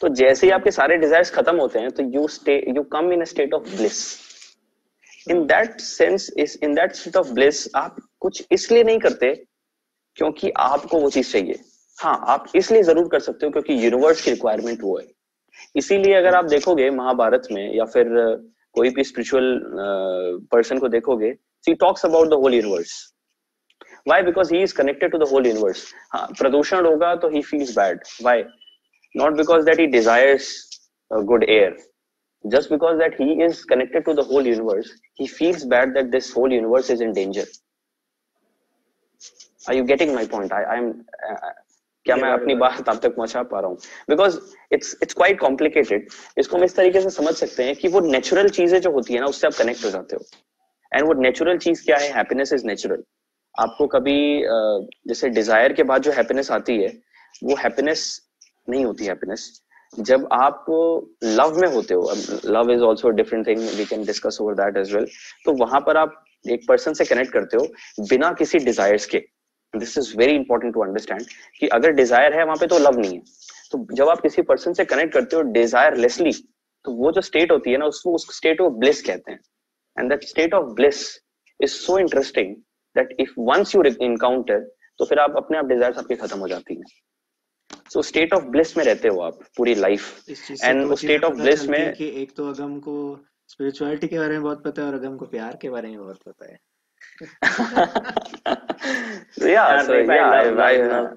[0.00, 3.24] तो जैसे ही आपके सारे डिजायर्स खत्म होते हैं तो you stay you come in
[3.24, 4.00] state of bliss
[5.26, 9.34] in that sense इस in that state of bliss आप कुछ इसलिए नहीं करते,
[10.16, 11.60] क्योंकि आपको वो चीज़ चाहिए।
[11.98, 15.06] हाँ आप इसलिए ज़रूर कर सकते हो क्योंकि यूनिवर्स की रिक्वायरमेंट वो है।
[15.76, 18.08] इसीलिए अगर आप देखोगे महाभारत में या फिर
[18.74, 19.58] कोई भी स्पिरिचुअल
[20.52, 21.32] पर्सन को देखोगे
[21.64, 22.92] see talks about the whole universe
[24.08, 27.74] why because he is connected to the whole universe हाँ प्रदूषण होगा तो he feels
[27.76, 28.42] bad why
[29.14, 30.52] not because that he desires
[31.10, 31.76] good air
[32.44, 36.36] just because that he is connected to the whole universe he feels bad that this
[36.36, 37.46] whole universe is in danger
[39.68, 40.90] are you getting my point I I
[42.06, 43.78] क्या मैं अपनी बात आप तक पहुँचा पा रहा हूँ?
[44.08, 44.38] Because
[44.72, 48.48] it's it's quite complicated इसको हम इस तरीके से समझ सकते हैं कि वो नेचुरल
[48.50, 50.24] चीज़ें जो होती है ना, उससे आप कनेक्ट हो जाते हो।
[50.92, 52.12] एंड वो नेचुरल चीज़ क्या है?
[52.12, 53.02] हैप्पीनेस इज़ नेचुरल
[53.54, 54.42] आपको कभी
[55.08, 56.88] जैसे डिज़ायर के बाद जो हैप्पीनेस आती है,
[57.44, 58.20] वो हैप्पीनेस
[58.68, 59.50] नहीं होती हैप्पीनेस
[59.92, 60.64] जब आप
[61.24, 62.12] लव में होते हो
[62.46, 65.06] love is also different thing we can discuss over that as well
[65.44, 69.18] तो वहाँ पर आप एक पर्सन से कनेक्ट करते हो बिना किसी डिजायर्स के।
[69.78, 71.22] This is very important to understand
[71.60, 73.22] कि अगर डिज़ायर है वहाँ पे तो लव नहीं है।
[73.72, 76.32] तो जब आप किसी पर्सन से कनेक्ट करते हो डिज़ायर लेसली
[76.84, 79.40] तो वो जो स्टेट होती है ना उसको उस स्टेट ऑफ़ ब्लिस कहते हैं।
[79.96, 81.00] And that state of bliss
[81.60, 82.54] is so interesting
[82.96, 84.60] that if once you encounter
[85.00, 86.82] तो फिर आप अपने आप डिज़ायर आपकी खत्म हो जाती है।
[87.92, 90.30] सो स्टेट ऑफ़ ब्लिस में रहते हो आप पूरी लाइफ
[90.64, 92.94] एंड उस स्टेट ऑफ़ ब्लिस में एक तो अगम को
[93.48, 96.22] स्पिरिचुअलिटी के बारे में बहुत पता है और अगम को प्यार के बारे में बहुत
[96.26, 96.58] पता है।
[99.36, 101.14] Yeah, so yeah, I, I, uh,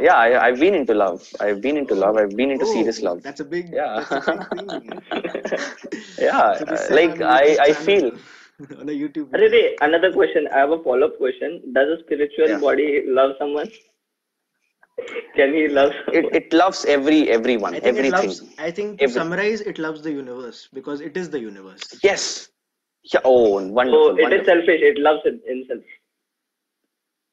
[0.00, 1.28] yeah, I, I've been into love.
[1.40, 2.16] I've been into love.
[2.16, 3.22] I've been into oh, serious love.
[3.22, 5.02] That's a big, yeah, that's a big thing.
[6.18, 6.58] yeah.
[6.58, 8.12] So like I, I feel.
[8.80, 9.34] on a YouTube.
[9.34, 10.48] Arre, another question.
[10.52, 11.62] I have a follow-up question.
[11.74, 12.58] Does a spiritual Yeah.
[12.58, 13.70] body love someone?
[15.34, 16.34] Can he love someone?
[16.34, 18.14] It, it loves every everyone, I think everything.
[18.14, 18.42] it loves.
[18.58, 21.82] I think to Every- summarize, it loves the universe because it is the universe.
[22.02, 22.48] Yes.
[23.12, 24.08] Yeah, oh, wonderful.
[24.08, 24.40] So it wonderful.
[24.40, 24.80] is selfish.
[24.82, 25.82] It loves itself.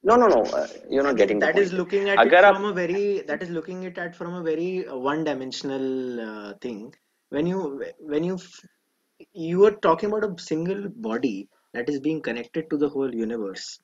[0.04, 0.42] No, no, no.
[0.44, 1.56] Uh, you're not getting that.
[1.56, 4.34] That is looking at Agar it from a very that is looking it at from
[4.36, 6.94] a very uh, one-dimensional uh, thing.
[7.30, 8.38] When you when you
[9.34, 13.80] you are talking about a single body that is being connected to the whole universe.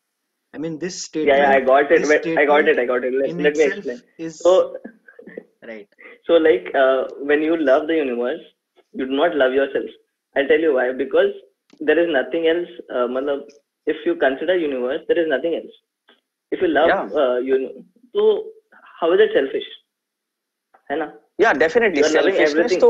[0.54, 1.38] I mean, this statement.
[1.38, 2.38] Yeah, yeah I got it.
[2.38, 2.80] I got it.
[2.80, 3.14] I got it.
[3.14, 4.02] Let, let me explain.
[4.18, 4.78] Is, so,
[5.66, 5.88] right.
[6.26, 8.42] So, like, uh, when you love the universe,
[8.94, 9.86] you do not love yourself.
[10.36, 10.92] I'll tell you why.
[10.92, 11.32] Because
[11.80, 12.70] there is nothing else.
[12.90, 13.44] Uh, matlab,
[13.88, 15.76] if you consider universe, there is nothing else.
[16.52, 17.22] If you love, Yeah.
[17.22, 18.28] uh, you so
[19.02, 19.70] how is it selfish?
[20.92, 21.12] है ना?
[21.42, 22.90] या definitely You are loving selfishness तो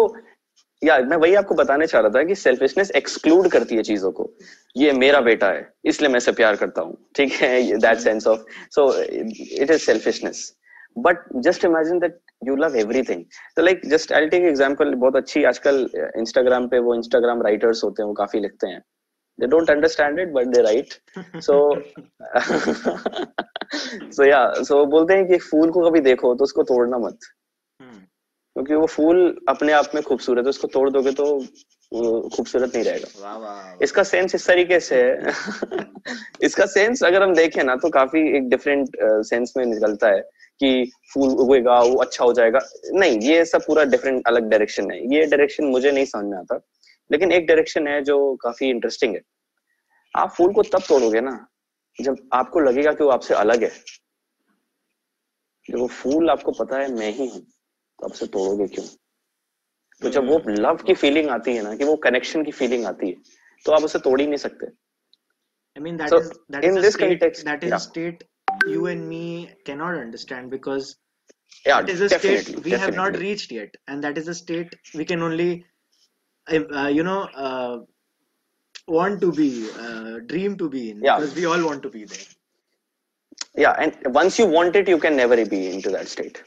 [0.82, 4.30] या मैं वही आपको बताने चाह रहा था कि सेल्फिशनेस एक्सक्लूड करती है चीज़ों को
[4.78, 8.46] ये मेरा बेटा है इसलिए मैं इसे प्यार करता हूँ ठीक है that sense of
[8.76, 10.44] so it is selfishness
[11.08, 13.24] but just imagine that you love everything
[13.56, 18.02] तो like just I take example बहुत अच्छी आजकल इंस्टाग्राम पे वो इंस्टाग्राम राइटर्स होते
[18.02, 18.84] हैं वो काफ़ी लिखते हैं।
[19.40, 21.00] They don't understand it but they write.
[21.40, 21.54] So
[24.16, 27.20] so yeah so बोलते हैं कि फूल को कभी देखो तो उसको तोड़ना मत।
[27.82, 28.00] Hmm.
[28.54, 31.40] क्योंकि वो फूल अपने आप में खूबसूरत है उसको तोड़ दोगे तो
[32.30, 33.78] खूबसूरत नहीं रहेगा.
[33.82, 35.34] इसका सेंस इस तरीके से है।
[36.44, 40.92] इसका सेंस अगर हम देखें ना तो काफ़ी एक डिफरेंट सेंस में निकलता है। कि
[41.14, 42.60] फूल उगेगा वो अच्छा हो जाएगा।
[42.94, 46.60] नहीं ये सब पूरा डिफरेंट अलग डायरेक्शन है। ये डायरेक्शन मुझे नहीं समझ में आता।
[47.12, 49.22] लेकिन एक डायरेक्शन है जो काफ़ी इंटरेस्टिंग है।
[50.16, 51.48] आप फूल को तब तोड़ोगे ना
[52.02, 53.72] जब आपको लगेगा कि वो आपसे अलग है।
[55.70, 58.86] जब वो फूल आपको पता है मैं ही हूँ। तो आपसे तोड़ोगे क्यों?
[60.02, 63.08] तो जब वो लव की फीलिंग आती है ना कि वो कनेक्शन की फीलिंग आती
[63.08, 63.16] है
[63.66, 64.68] तो आप उसे तोड़ ही नहीं सकते।
[65.76, 67.82] I mean that So, is that is a state context, that is yeah.
[67.82, 68.24] state
[68.68, 70.98] you and me cannot understand because
[71.66, 73.76] yeah that is a definitely state we have not reached yet.
[73.88, 75.66] And that is a state we can only
[76.52, 77.80] uh, you know uh,
[78.88, 81.20] want to be uh, dream to be in Yeah.
[81.20, 82.28] because we all want to be there.
[83.56, 86.44] Yeah and once you want it you can never be into that state.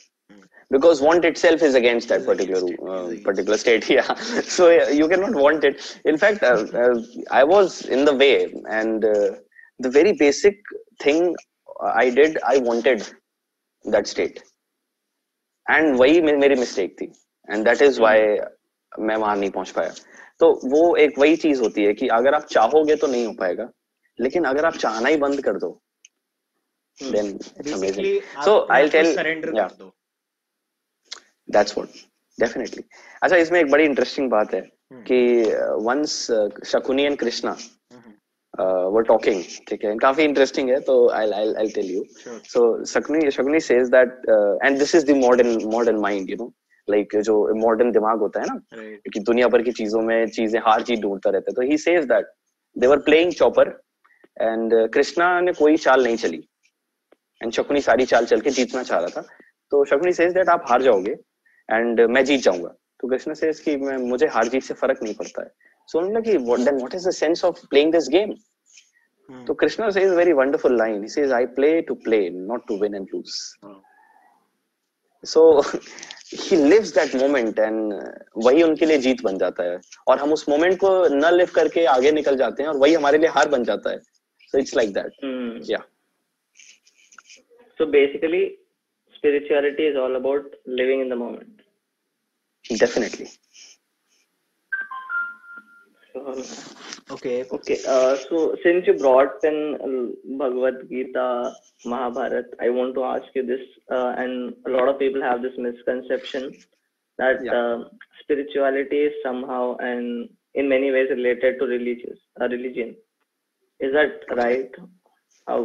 [0.70, 4.14] Because want itself is against that particular it, uh, particular state yeah.
[4.14, 6.00] So yeah, you cannot want it.
[6.04, 9.32] In fact uh, uh, i was in the way and uh,
[9.78, 10.56] the very basic
[11.00, 11.34] thing
[11.82, 13.04] i did i wanted
[13.84, 14.40] that state.
[15.66, 17.12] And वही मेरी mistake थी.
[17.50, 18.20] And that is why
[19.00, 19.92] मैं वहाँ नहीं पहुँच पाया.
[20.40, 23.70] तो वो एक वही चीज़ होती है कि अगर आप चाहोगे तो नहीं हो पाएगा.
[24.20, 25.82] लेकिन अगर आप चाहना ही बंद कर दो
[28.90, 29.68] tell surrender yeah.
[29.68, 29.90] कर
[31.48, 31.88] that's what
[32.38, 32.82] definitely.
[33.22, 34.60] अच्छा इसमें एक बड़ी इंटरेस्टिंग बात है
[35.08, 35.20] कि
[35.86, 36.16] once
[36.66, 37.56] Shakuni and Krishna
[38.54, 38.90] Mhm.
[38.94, 39.94] Were talking ठीक है?
[39.98, 42.40] काफ़ी इंटरेस्टिंग है तो I I I tell you Sure.
[42.54, 46.48] so Shakuni Shakuni says that uh, and this is the modern modern mind you know?
[46.88, 49.12] Like जो modern दिमाग होता है ना right.
[49.14, 52.04] कि दुनिया भर की चीज़ों में चीज़ें हर चीज़ ढूंढता रहता है। तो he says
[52.04, 52.26] that
[52.76, 53.68] they were playing chaupar
[54.40, 56.42] and Krishna ने कोई चाल नहीं चली।
[57.42, 59.26] एंड शकुनी सारी चाल चल के जीतना चाह रहा था।
[59.72, 61.16] तो शकुनी सेज दैट आप हार जाओगे
[61.68, 65.14] एंड मैं जीत जाऊँगा। तो कृष्णा सेज कि मैं मुझे हार जीत से फ़र्क नहीं
[65.14, 65.50] पड़ता है।
[65.88, 68.34] सो so, कि then what is the sense of playing this game
[69.46, 72.94] तो Krishna says very wonderful line he says I play to play not to win
[72.94, 73.28] and lose
[75.24, 77.92] so he lives that moment and
[78.44, 79.78] वही उनके लिए जीत बन जाता है।
[80.08, 83.18] और हम उस मोमेंट को न लिव करके आगे निकल जाते हैं और वही हमारे
[83.18, 83.98] लिए हार बन जाता है।
[84.52, 85.12] सो इट्स लाइक दैट
[85.70, 85.78] या
[87.80, 88.40] so basically
[89.14, 90.44] spirituality is all about
[90.80, 91.62] living in the moment.
[92.64, 93.26] Definitely.
[97.10, 101.26] Okay okay uh, so since you brought in bhagavad gita
[101.92, 105.56] mahabharat i want to ask you this uh, and a lot of people have this
[105.66, 106.52] misconception
[107.18, 107.52] that yeah.
[107.52, 107.78] uh,
[108.22, 112.94] spirituality is somehow and in many ways related to religious uh, religion
[113.80, 114.70] is that right
[115.46, 115.60] how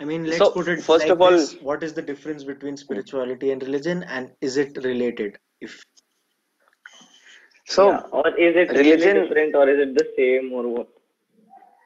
[0.00, 1.54] i mean let's so, put it first like of all this.
[1.68, 5.84] what is the difference between spirituality and religion and is it related if
[7.67, 7.99] so yeah.
[8.11, 10.87] or is it religion really different or is it the same or what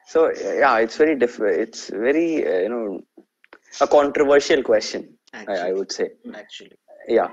[0.06, 0.30] so
[0.64, 3.00] yeah it's very different it's very uh, you know
[3.80, 6.76] a controversial question actually, I, I, would say actually
[7.06, 7.28] yeah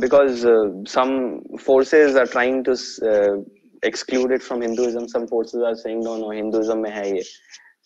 [0.00, 2.72] because uh, some forces are trying to
[3.12, 3.36] uh,
[3.82, 7.24] exclude it from hinduism some forces are saying no no hinduism mein hai ye,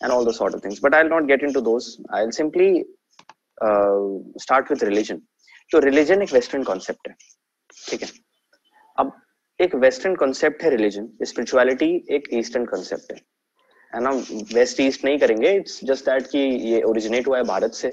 [0.01, 2.85] and all those sort of things but i'll not get into those i'll simply
[3.61, 4.01] uh,
[4.37, 5.21] start with religion
[5.71, 7.15] so religion एक western concept है
[7.89, 8.26] ठीक है अब
[9.60, 11.86] एक western concept है religion spirituality
[12.16, 13.18] एक eastern concept है.
[13.92, 14.10] है ना?
[14.54, 15.52] वेस्ट ईस्ट नहीं करेंगे.
[15.56, 16.38] इट्स जस्ट दैट कि
[16.72, 17.88] ये ओरिजिनेट हुआ है भारत से.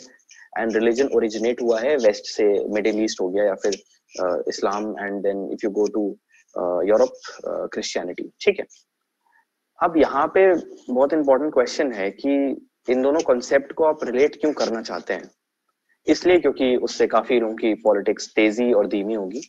[0.59, 3.73] एंड रिलीजन ओरिजिनेट हुआ है वेस्ट से मिडिल ईस्ट हो गया या फिर
[4.49, 6.03] Islam and then if you go to
[6.89, 7.13] Europe
[7.73, 8.65] Christianity ठीक है?
[9.79, 10.47] अब यहाँ पे
[10.93, 12.35] बहुत इंपॉर्टेंट क्वेश्चन है कि
[12.87, 15.29] इन दोनों कॉन्सेप्ट को आप रिलेट क्यों करना चाहते हैं?
[16.07, 19.41] इसलिए क्योंकि उससे काफ़ी लोगों की पॉलिटिक्स तेज़ी और धीमी होगी.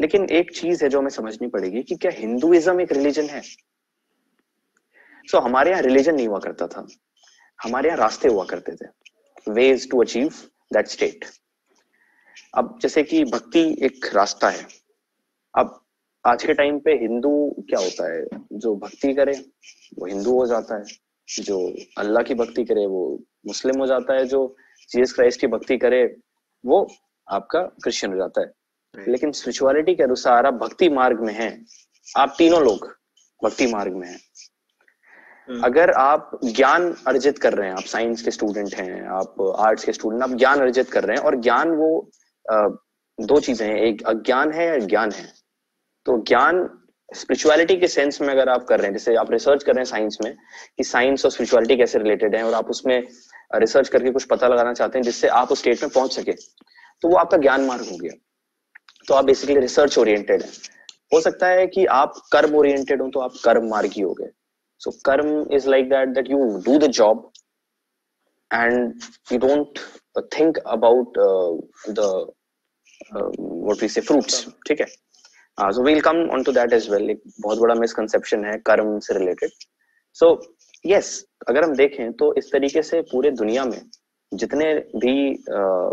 [0.00, 3.40] लेकिन एक चीज़ है जो हमें समझनी पड़ेगी कि क्या हिंदुइज्म एक रिलीजन है?
[3.40, 6.86] सो so, हमारे यहाँ रिलीजन नहीं हुआ करता था।
[7.62, 8.88] हमारे यहाँ रास्ते हुआ करते थे।
[9.52, 10.28] Ways to achieve
[10.72, 11.24] that state
[12.54, 14.66] अब जैसे कि भक्ति एक रास्ता है।
[15.58, 15.80] अब
[16.26, 18.24] आज के टाइम पे हिंदू क्या होता है?
[18.52, 19.32] जो भक्ति करे
[19.98, 20.84] वो हिंदू हो जाता है।
[21.44, 24.56] जो अल्लाह की भक्ति करे वो मुस्लिम हो जाता है। जो
[24.90, 26.16] जीसस क्राइस्ट की भक्ति करे
[26.66, 26.90] वो
[27.28, 28.59] आपका क्रिश्चियन हो जाता है।
[28.94, 31.66] लेकिन स्पिरिचुअलिटी के अनुसार आप भक्ति मार्ग में हैं।
[32.16, 32.96] आप तीनों लोग
[33.44, 34.20] भक्ति मार्ग में हैं।
[35.48, 39.84] हम्म। अगर आप ज्ञान अर्जित कर रहे हैं आप साइंस के स्टूडेंट हैं आप आर्ट्स
[39.84, 42.10] के स्टूडेंट आप ज्ञान अर्जित कर रहे हैं और ज्ञान वो
[42.52, 42.68] आ,
[43.20, 45.32] दो चीज़ें हैं। एक अज्ञान है या ज्ञान है।
[46.06, 46.68] तो ज्ञान
[47.14, 49.84] स्पिरिचुअलिटी के सेंस में अगर आप कर रहे हैं जैसे आप रिसर्च कर रहे हैं
[49.84, 50.36] साइंस में
[50.76, 53.08] कि साइंस और स्पिरिचुअलिटी कैसे रिलेटेड है और आप उसमें
[53.54, 57.08] रिसर्च करके कुछ पता लगाना चाहते हैं जिससे आप उस स्टेट में पहुँच सके तो
[57.08, 58.12] वो आपका ज्ञान मार्ग हो गया।
[59.10, 60.48] तो आप बेसिकली रिसर्च ओरिएंटेड है।
[61.12, 64.28] हो सकता है कि आप कर्म ओरिएंटेड हो तो आप कर्म मार्गी हो गए।
[64.80, 67.30] So karma is like that that you do the job
[68.50, 69.00] and
[69.32, 69.78] you don't
[70.38, 72.00] think about the
[73.14, 74.86] what we say fruits ठीक है?
[75.58, 78.98] हाँ so we'll come on to that as well एक बहुत बड़ा मिसकंसेप्शन है कर्म
[79.06, 79.50] से रिलेटेड
[80.16, 80.30] सो
[80.84, 81.08] यस
[81.48, 83.80] अगर हम देखें तो इस तरीके से पूरे दुनिया में
[84.32, 85.92] जितने भी uh,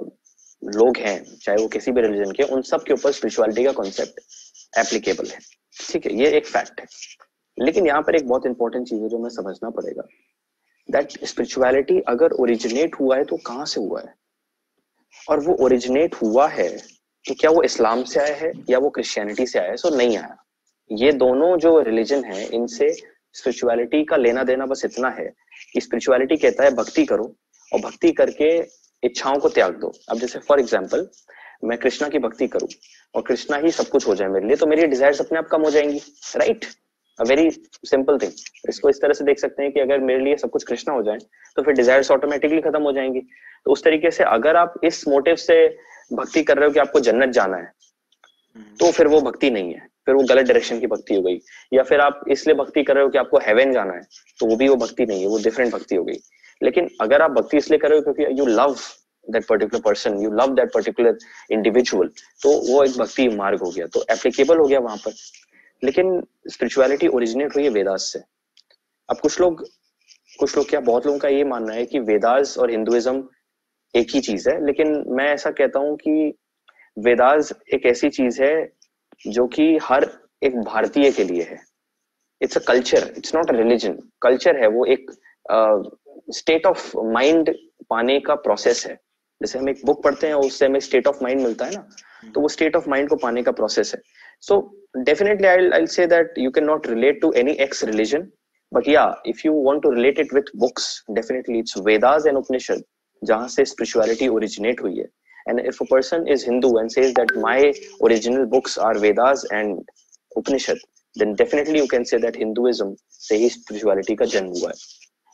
[0.64, 4.20] लोग हैं, चाहे वो किसी भी रिलीजन के, उन सब के ऊपर स्पिरिचुअलिटी का कॉन्सेप्ट
[4.78, 5.40] एप्लीकेबल है।
[5.92, 6.86] ठीक है, ये एक फैक्ट है।
[7.60, 10.04] लेकिन यहाँ पर एक बहुत इंपॉर्टेंट चीज़ है जो हमें समझना पड़ेगा।
[10.92, 14.14] दैट स्पिरिचुअलिटी अगर ओरिजिनेट हुआ है तो कहाँ से हुआ है?
[15.30, 16.78] और वो ओरिजिनेट हुआ है
[17.26, 19.78] तो क्या वो इस्लाम से आया है या वो क्रिश्चियनिटी से आया है?
[19.78, 20.38] सो नहीं आया।
[20.92, 22.94] ये दोनों जो रिलीजन है, इनसे
[23.34, 25.34] स्पिरिचुअलिटी का लेना देना बस इतना है
[25.74, 27.36] कि स्पिरिचुअलिटी कहता है, भक्ति करो।
[27.74, 28.62] और भक्ति करके
[29.04, 31.08] इच्छाओं को त्याग दो। अब जैसे फॉर एग्ज़ाम्पल
[31.64, 32.68] मैं कृष्णा की भक्ति करूँ
[33.16, 35.62] और कृष्णा ही सब कुछ हो जाए मेरे लिए तो मेरी डिजायर्स अपने आप कम
[35.62, 36.02] हो जाएँगी
[36.38, 36.66] right
[37.20, 37.50] a very
[37.86, 38.32] simple thing
[38.70, 41.04] इसको इस तरह से देख सकते हैं कि अगर मेरे लिए सब कुछ कृष्णा हो
[41.04, 41.18] जाए
[41.58, 45.36] तो फिर डिजायर्स ऑटोमेटिकली खत्म हो जाएँगी। तो उस तरीके से अगर आप इस मोटिव
[45.38, 45.68] से
[46.12, 47.72] भक्ति कर रहे हो कि आपको जन्नत जाना है
[48.80, 51.40] तो फिर वो भक्ति नहीं है। फिर वो गलत डायरेक्शन की भक्ति हो गई।
[51.74, 54.02] या फिर आप इसलिए भक्ति कर रहे हो कि आपको हेवन जाना है
[54.40, 56.18] तो वो भी वो भक्ति नहीं है वो डिफरेंट भक्ति हो गई।
[56.62, 58.76] लेकिन अगर आप भक्ति इसलिए कर रहे हो क्योंकि you love
[59.28, 61.18] that particular person you love that particular
[61.52, 62.08] individual
[62.42, 65.14] तो वो एक भक्ति मार्ग हो गया तो एप्लीकेबल हो गया वहाँ पर।
[65.84, 68.20] लेकिन स्पिरिचुअलिटी ओरिजिनेट हुई है वेदास से।
[69.10, 69.66] अब कुछ लोग
[70.40, 73.28] कुछ लोग क्या, बहुत लोगों का ये मानना है कि वेदास और हिंदुइज्म
[73.94, 76.34] एक ही चीज़ है, लेकिन मैं ऐसा कहता हूँ कि
[76.98, 78.72] वेदास एक ऐसी चीज़ है
[79.28, 80.10] जो कि हर
[80.44, 81.60] एक भारतीय के लिए है।
[82.42, 85.12] It's a culture it's not a religion culture है वो एक
[86.28, 87.54] स्टेट ऑफ़ माइंड
[87.90, 88.94] पाने का प्रोसेस है।
[89.42, 92.42] जैसे हम एक बुक पढ़ते हैं, उससे हमें स्टेट ऑफ़ माइंड मिलता है ना तो
[92.42, 94.02] वो स्टेट ऑफ़ माइंड को पाने का प्रोसेस है।
[94.44, 94.56] सो
[94.98, 98.28] definitely I I say that you can not relate to any x religion
[98.72, 102.84] but या if you want to relate it with books definitely it's Vedas and Upanishad
[103.22, 105.06] जहाँ से spirituality originate हुई है।
[105.50, 107.72] And if a person is Hindu and says that my
[108.04, 109.80] original books are Vedas and
[110.32, 110.80] Upanishad
[111.16, 114.76] then definitely you can say that Hinduism से ही spirituality का जन्म हुआ है।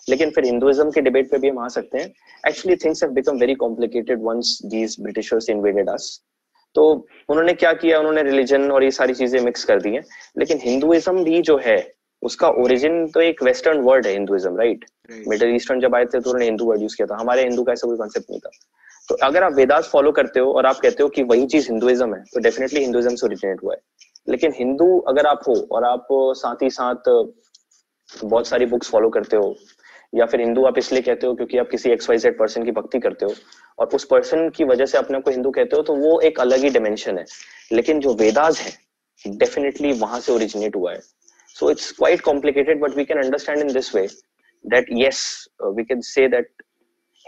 [0.07, 2.11] लेकिन फिर हिंदुइज्म के डिबेट पे भी हम आ सकते हैं।
[2.43, 6.19] Actually things have become very complicated once these Britishers invaded us
[6.75, 6.83] तो
[7.29, 7.99] उन्होंने क्या किया?
[7.99, 10.03] उन्होंने रिलीजन और ये सारी चीज़ें मिक्स कर दी हैं।
[10.37, 11.77] लेकिन हिंदुइज्म भी जो है
[12.21, 14.85] उसका ओरिजिन तो एक वेस्टर्न वर्ड है हिंदुइज्म राइट
[15.27, 17.71] मिडिल ईस्टर्न जब आए थे तो उन्होंने हिंदू वर्ड यूज़ किया था। हमारे हिंदू का
[17.71, 18.49] ऐसा कोई कॉन्सेप्ट नहीं था।
[19.09, 22.15] तो अगर आप वेदास फॉलो करते हो और आप कहते हो कि वही चीज़ हिंदुइज्म
[22.15, 23.79] है तो डेफिनेटली हिंदुइज्म से ओरिजिनेट हुआ है।
[24.27, 27.09] लेकिन हिंदू अगर आप हो और आप साथ ही साथ
[28.09, 29.55] बहुत सारी बुक्स फॉलो करते हो
[30.13, 32.99] या फिर हिंदू आप इसलिए कहते हो क्योंकि आप किसी एक्स वाई पर्सन की भक्ति
[32.99, 33.33] करते हो
[33.79, 36.63] और उस पर्सन की वजह से अपने को हिंदू कहते हो तो वो एक अलग
[36.63, 37.25] ही डायमेंशन है।
[37.71, 40.99] लेकिन जो वेदाज है डेफिनेटली वहाँ से ओरिजिनेट हुआ है।
[41.55, 44.07] So it's quite complicated but we can understand in this way
[44.65, 45.23] that yes
[45.63, 46.51] we can say that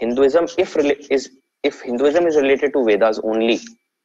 [0.02, 1.28] Hinduism if is
[1.64, 3.58] if Hinduism is related to Vedas only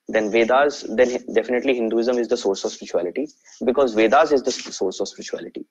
[0.09, 3.23] then vedas, then definitely hinduism is the source of spirituality
[3.67, 5.61] because vedas is the source of spirituality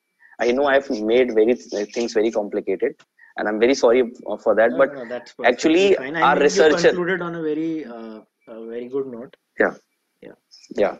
[0.41, 2.95] I know I've made very things very complicated,
[3.37, 4.03] and I'm very sorry
[4.43, 4.71] for that.
[4.73, 6.17] No, but no, actually, fine.
[6.17, 9.37] I our research concluded on a very, uh, a very good note.
[9.59, 9.75] Yeah.
[10.23, 10.33] Yeah.
[10.77, 10.97] Yeah.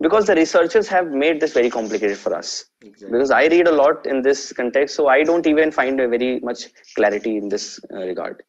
[0.00, 2.66] Because the researchers have made this very complicated for us.
[2.82, 3.10] Exactly.
[3.10, 6.38] Because I read a lot in this context, so I don't even find a very
[6.40, 8.42] much clarity in this uh, regard.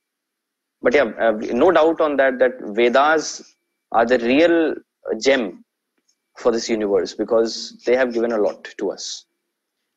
[0.82, 1.32] But yeah, uh,
[1.64, 2.38] no doubt on that.
[2.40, 3.56] That Vedas
[3.92, 4.76] are the real
[5.20, 5.66] gem
[6.38, 9.26] for this universe because they have given a lot to us.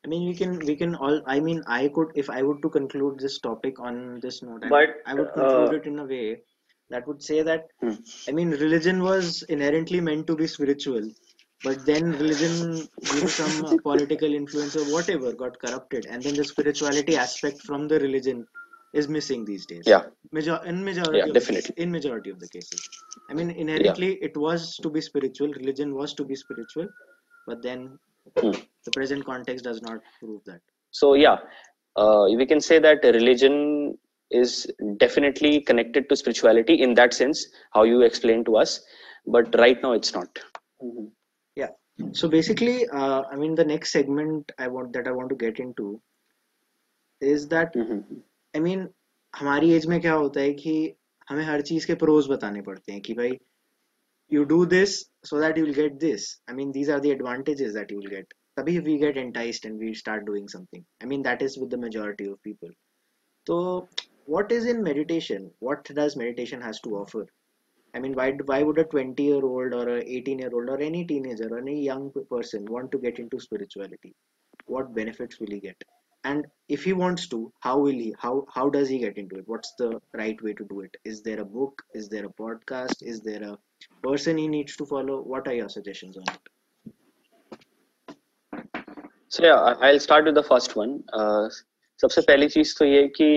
[0.05, 1.21] I mean, we can we can all.
[1.25, 4.69] I mean, I could if I would to conclude this topic on this note, I,
[4.69, 6.41] But, would, I would conclude uh, it in a way
[6.89, 7.93] that would say that Hmm.
[8.27, 11.09] I mean, religion was inherently meant to be spiritual,
[11.63, 16.43] but then religion, due to some political influence or whatever, got corrupted, and then the
[16.43, 18.45] spirituality aspect from the religion
[18.93, 19.83] is missing these days.
[19.87, 20.03] Yeah.
[20.31, 21.73] Major, in majority Yeah, of the definitely.
[21.77, 22.89] in majority of the cases.
[23.29, 25.53] I mean, inherently, it was to be spiritual.
[25.53, 26.87] Religion was to be spiritual,
[27.47, 27.97] but then.
[28.35, 30.61] The present context does not prove that.
[30.91, 31.37] So yeah,
[31.95, 33.97] uh, we can say that religion
[34.31, 38.81] is definitely connected to spirituality in that sense, how you explained to us.
[39.25, 40.27] But right now, it's not.
[40.83, 41.05] mm-hmm.
[41.55, 41.69] Yeah.
[42.11, 45.59] So basically, uh, I mean, the next segment I want that I want to get
[45.59, 46.01] into
[47.21, 48.03] is that Mhm.
[48.55, 48.87] I I mean,
[49.35, 50.95] हमारी as में क्या होता है कि
[51.29, 53.31] हमें हर चीज़ के pros बताने पड़ते हैं कि भाई
[54.33, 56.39] you do this so that you will get this.
[56.47, 58.33] I mean these are the advantages that you will get.
[58.59, 60.83] तभी we get enticed and we start doing something.
[61.01, 62.69] I mean that is with the majority of people.
[63.47, 63.87] So
[64.25, 65.49] what is in meditation?
[65.59, 67.25] What does meditation has to offer?
[67.95, 70.79] I mean why why would a 20 year old or a 18 year old or
[70.91, 74.15] any teenager or any young person want to get into spirituality?
[74.65, 75.83] What benefits will he get?
[76.23, 79.47] And if he wants to how will he how how does he get into it?
[79.53, 80.95] What's the right way to do it?
[81.03, 81.83] Is there a book?
[81.93, 83.03] Is there a podcast?
[83.13, 83.57] Is there a
[84.03, 86.49] person he needs to follow what are your suggestions on it
[89.31, 90.91] So yeah, I'll start with the first one.
[91.11, 91.49] Uh,
[91.99, 93.27] सबसे पहली चीज़ तो ये कि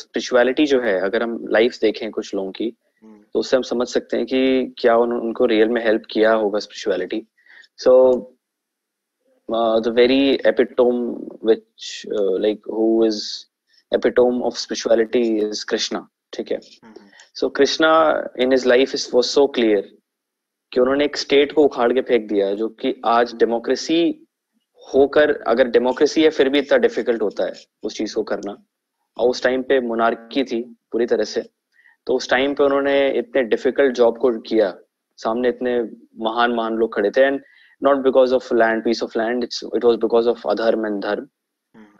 [0.00, 2.68] spirituality जो है अगर हम life देखें कुछ लोगों की
[3.04, 3.16] Hmm.
[3.32, 6.58] तो उससे हम समझ सकते हैं कि क्या उन, उनको रियल में हेल्प किया होगा
[6.66, 7.20] spirituality
[7.84, 7.92] so
[9.48, 10.20] the very
[10.52, 11.02] epitome
[11.48, 12.02] which
[12.44, 13.20] like who is
[13.92, 17.03] epitome of spirituality is Krishna ठीक है Mhm.
[17.36, 17.90] So Krishna
[18.40, 19.88] in his life is was so clear
[20.72, 23.98] कि उन्होंने एक स्टेट को उखाड़ के फेंक दिया जो कि आज डेमोक्रेसी
[24.94, 28.56] होकर अगर डेमोक्रेसी है फिर भी इतना डिफ़िकल्ट होता है उस चीज़ को करना।
[29.16, 30.60] और उस टाइम पे मोनार्की थी
[30.92, 31.42] पूरी तरह से।
[32.06, 34.74] तो उस टाइम पे उन्होंने इतने डिफ़िकल्ट जॉब को किया।
[35.16, 35.78] सामने इतने
[36.24, 37.40] महान महान लोग खड़े थे। And
[37.82, 41.26] not because of land piece of land it's it was because of adharma and dharma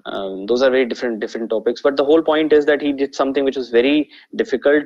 [0.06, 1.82] um, those are very different different topics.
[1.82, 4.84] But the whole point is that he did something which was very difficult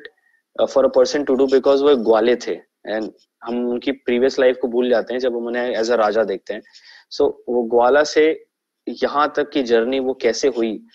[0.62, 2.52] uh, a person to do because वो ग्वाले थे।
[2.86, 3.12] And
[3.44, 6.54] हम उनकी previous life को भूल जाते हैं जब हम उन्हें एज अ राजा देखते
[6.54, 6.62] हैं।
[7.10, 8.46] सो so, वो ग्वाला से
[8.88, 10.86] यहाँ तक की जर्नी वो कैसे हुई?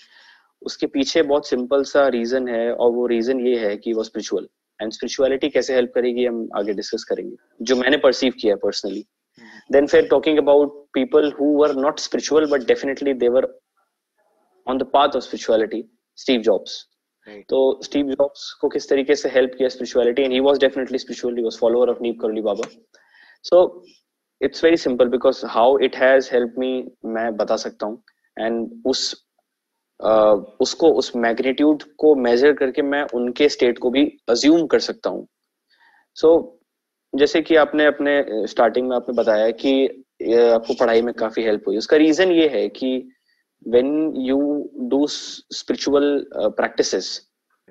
[0.62, 4.48] उसके पीछे बहुत सिंपल सा रीजन है और वो रीजन ये है कि वो स्पिरिचुअल
[4.82, 9.06] एंड स्पिरिचुअलिटी कैसे हेल्प करेगी हम आगे डिस्कस करेंगे जो मैंने परसीव किया है personally
[10.12, 13.48] talking about people who were not spiritual but definitely they were
[14.68, 15.86] on the path of spirituality
[16.16, 16.93] steve jobs right
[17.28, 21.36] तो स्टीव जॉब्स को किस तरीके से हेल्प किया spirituality and he was definitely spiritual
[21.36, 22.68] he was follower of Neem Karoli Baba
[23.44, 23.86] so
[24.42, 28.04] it's very simple because how it has help me मैं बता सकता हूँ।
[28.40, 29.26] एंड उस
[30.06, 35.10] uh, उसको उस मैग्नीट्यूड को मेजर करके मैं उनके स्टेट को भी अज्यूम कर सकता
[35.10, 35.28] हूँ।
[36.16, 39.86] सो so, जैसे कि आपने अपने स्टार्टिंग में आपने बताया कि
[40.34, 43.13] आपको पढ़ाई में काफ़ी हेल्प हुई। उसका रीजन ये है कि
[43.66, 44.40] when you
[44.90, 47.10] do spiritual practices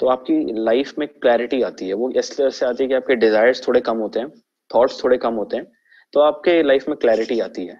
[0.00, 3.14] तो आपकी लाइफ में क्लैरिटी आती है। वो इस तरह से आती है कि आपके
[3.16, 4.30] डिजायर्स थोड़े कम होते हैं
[4.70, 5.66] थॉट्स थोड़े कम होते हैं
[6.12, 7.78] तो आपके लाइफ में क्लैरिटी आती है।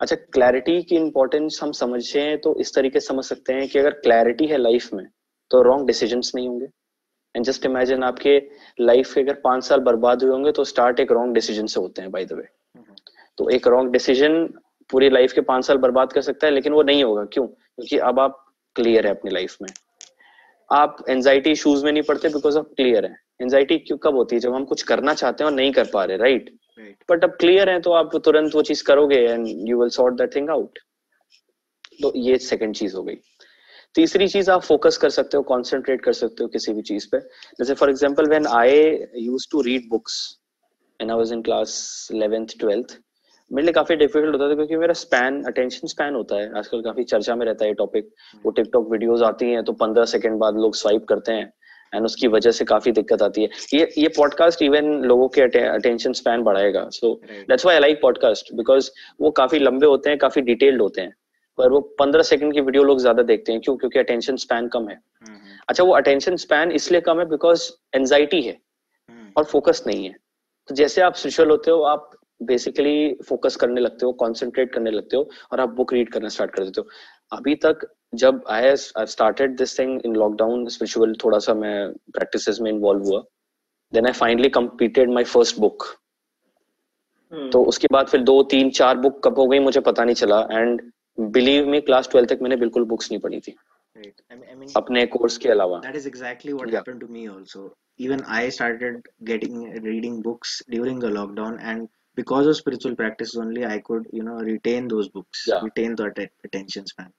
[0.00, 4.46] अच्छा क्लैरिटी की इंपॉर्टेंस हम समझे तो इस तरीके समझ सकते हैं कि अगर क्लैरिटी
[4.46, 5.06] है लाइफ में
[5.50, 6.66] तो रॉन्ग डिसीज़न नहीं होंगे।
[7.34, 8.36] एंड जस्ट इमेजिन आपके
[8.80, 12.02] लाइफ के अगर पाँच साल बर्बाद हुए होंगे तो स्टार्ट एक रॉन्ग डिसीज़न से होते
[12.02, 12.48] हैं बाय द वे
[13.38, 14.48] तो एक रॉन्ग डिसीज़न
[14.90, 17.46] पूरी लाइफ के पाँच साल बर्बाद कर सकता है लेकिन वो नहीं होगा। क्यों?
[17.46, 18.44] क्योंकि अब आप
[18.76, 19.68] क्लियर है अपनी लाइफ में।
[20.70, 24.40] आप एंजाइटी इशूज में नहीं पड़ते बिकॉज़ आप क्लियर है। एंजाइटी क्यों कब होती है?
[24.40, 26.50] जब हम कुछ करना चाहते हैं और नहीं कर पा रहे राइट
[27.10, 30.34] बट अब क्लियर है तो आप तुरंत वो चीज़ करोगे and you will sort that
[30.34, 30.78] thing out
[32.02, 33.14] तो ये सेकंड चीज़ हो गई।
[33.94, 37.18] तीसरी चीज़ आप फोकस कर सकते हो कॉन्सेंट्रेट कर सकते हो किसी भी चीज़ पे।
[37.58, 38.80] जैसे for example when I
[39.16, 40.18] use to read books
[41.00, 42.98] and I was in class eleventh twelfth
[43.50, 47.04] मेरे लिए काफ़ी डिफ़िकल्ट होता था क्योंकि मेरा स्पैन अटेंशन स्पैन होता है। आजकल काफ़ी
[47.04, 48.08] चर्चा में रहता है ये टॉपिक
[48.44, 51.52] वो टिकटॉक वीडियोस आती हैं तो पंद्रह सेकंड बाद लोग स्वाइप करते हैं
[51.92, 56.12] एंड उसकी वजह से काफ़ी दिक्कत आती है। ये ये पॉडकास्ट इवन लोगों के अटेंशन
[56.12, 58.90] स्पैन बढ़ाएगा। So that's why I like podcast because
[59.20, 61.14] वो काफ़ी लंबे होते हैं काफ़ी डिटेल्ड होते हैं।
[61.58, 63.76] पर वो पंद्रह सेकंड की वीडियो लोग ज़्यादा देखते हैं। क्यों?
[63.76, 68.42] क्योंकि अटेंशन स्पैन कम है। हम्म। अच्छा वो अटेंशन स्पैन इसलिए कम है बिकॉज़ एंजाइटी
[68.42, 70.14] है हम्म। और फोकस नहीं है।
[70.68, 72.10] तो जैसे आप स्पिरिचुअल होते हो आप
[72.42, 76.54] बेसिकली फोकस करने लगते हो कॉन्सेंट्रेट करने लगते हो और आप बुक रीड करना स्टार्ट
[76.54, 76.88] कर देते हो।
[77.32, 82.58] अभी तक जब I I started this thing in lockdown spiritual थोड़ा सा मैं प्रैक्टिसेस
[82.60, 83.22] में इन्वॉल्व हुआ
[83.92, 85.84] then I finally completed my first book
[87.52, 90.40] तो उसके बाद फिर दो तीन चार बुक कब हो गई मुझे पता नहीं चला
[90.52, 90.82] and
[91.20, 93.56] believe me class twelfth तक मैंने बिल्कुल बुक्स नहीं पढ़ी थी।
[93.96, 96.80] Right I mean, I mean अपने कोर्स के अलावा। that is exactly what yeah.
[96.80, 97.60] happened to me also.
[97.98, 103.64] Even i started getting reading books during the lockdown and because of spiritual practice only
[103.70, 105.62] i could you know retain those books yeah.
[105.68, 107.10] retain that attention span.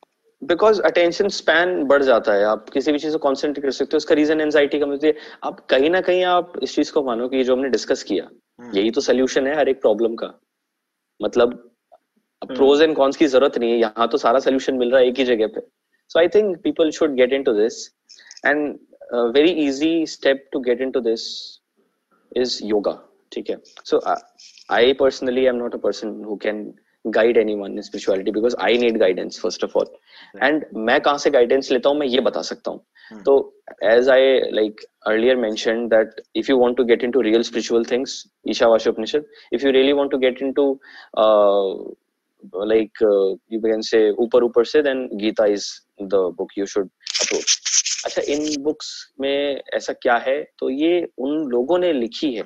[0.41, 3.97] Because attention span बढ़ जाता है। आप किसी भी चीज़ को concentrate कर सकते हो।
[3.97, 7.27] उसका रीजन एंजाइटी कम होती है। आप कहीं ना कहीं आप इस चीज़ को मानो
[7.29, 8.75] कि जो हमने डिस्कस किया hmm.
[8.75, 10.27] यही तो सोल्यूशन है हर एक प्रॉब्लम का।
[11.19, 11.55] मतलब
[12.41, 15.19] प्रोज एंड कॉन्स की ज़रूरत नहीं है। यहाँ तो सारा सोल्यूशन मिल रहा है एक
[15.19, 15.61] ही जगह पे।
[16.11, 17.85] So I think people should get into this
[18.45, 18.77] and
[19.35, 21.27] very easy step to get into this
[22.31, 22.99] is yoga
[23.31, 23.57] ठीक है?
[23.85, 23.97] So
[24.71, 26.63] personally I am not a person who can
[27.05, 29.95] guide anyone in spirituality because I need guidance first of all
[30.43, 32.79] and मैं कहाँ से guidance लेता हूँ मैं ये बता सकता हूँ
[33.13, 33.23] hmm.
[33.25, 37.85] तो as I like earlier mentioned that if you want to get into real spiritual
[37.91, 38.15] things
[38.53, 40.65] ishavasya upanishad if you really want to get into
[41.15, 41.69] uh,
[42.73, 45.69] like uh, you can say upar upar se then gita is
[46.15, 46.91] the book you should
[47.23, 47.55] approach
[48.05, 48.89] अच्छा इन books
[49.21, 52.43] में ऐसा क्या है तो ये उन लोगों ने लिखी है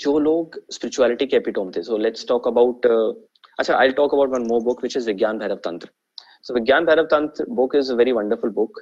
[0.00, 4.46] जो लोग स्पिरिचुअलिटी के एपिटोम थे सो लेट्स टॉक अबाउट अच्छा I talk about one
[4.48, 5.88] more book which is Vigyan Bhairav Tantra
[6.42, 8.80] so Vigyan Bhairav Tantra book is very wonderful book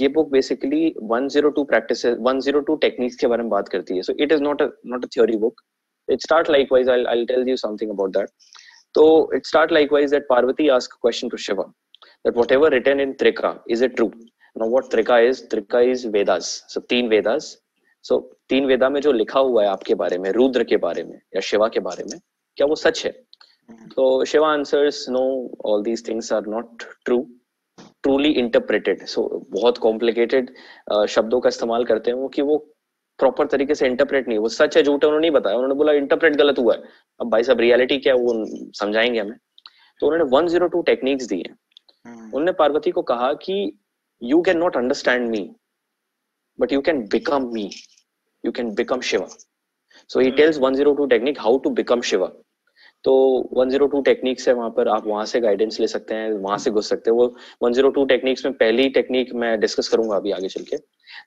[0.00, 4.32] ये बुक बेसिकली 102 प्रैक्टिस 102 टेक्निक्स के बारे में बात करती है so it
[4.32, 5.60] is not not a theory book
[6.08, 8.28] it start like wise I I tell you something about that
[8.94, 9.06] तो
[9.36, 11.72] it start like wise that Parvati ask question to Shiva
[12.24, 14.12] that whatever written in Trika, is it true?
[14.56, 15.42] Now what Trika is?
[15.42, 16.62] Trika is Vedas.
[16.68, 17.56] So तीन Vedas.
[18.12, 21.16] So तीन वेदा में जो लिखा हुआ है आपके बारे में रुद्र के बारे में
[21.16, 22.20] या शिवा के बारे में
[22.56, 23.10] क्या वो सच है?
[23.72, 27.28] तो Shiva answers no all these things are not true
[28.02, 30.54] truly interpreted so बहुत कॉम्प्लिकेटेड
[30.94, 32.58] uh, शब्दों का इस्तेमाल करते हैं वो कि वो
[33.18, 35.92] प्रॉपर तरीके से इंटरप्रेट नहीं वो सच है झूठ है उन्होंने नहीं बताया। उन्होंने बोला
[35.92, 36.82] इंटरप्रेट गलत हुआ है।
[37.20, 38.32] अब भाई साहब रियलिटी क्या है वो
[38.72, 39.38] समझाएँगे हमें.
[40.00, 42.24] तो उन्होंने 102 टेक्निक्स दी है hmm.
[42.24, 43.78] उन्होंने पार्वती को कहा कि
[44.22, 45.56] you can not understand me
[46.60, 47.70] but you can become me
[48.44, 49.26] you can become Shiva
[50.10, 52.32] so he tells 102 technique how to become Shiva
[53.04, 53.12] तो
[53.62, 56.88] 102 टेक्निक्स है वहाँ पर आप वहाँ से गाइडेंस ले सकते हैं वहाँ से घुस
[56.88, 60.76] सकते हैं। वो 102 टेक्निक्स में पहली टेक्निक मैं डिस्कस करूँगा अभी आगे चल के।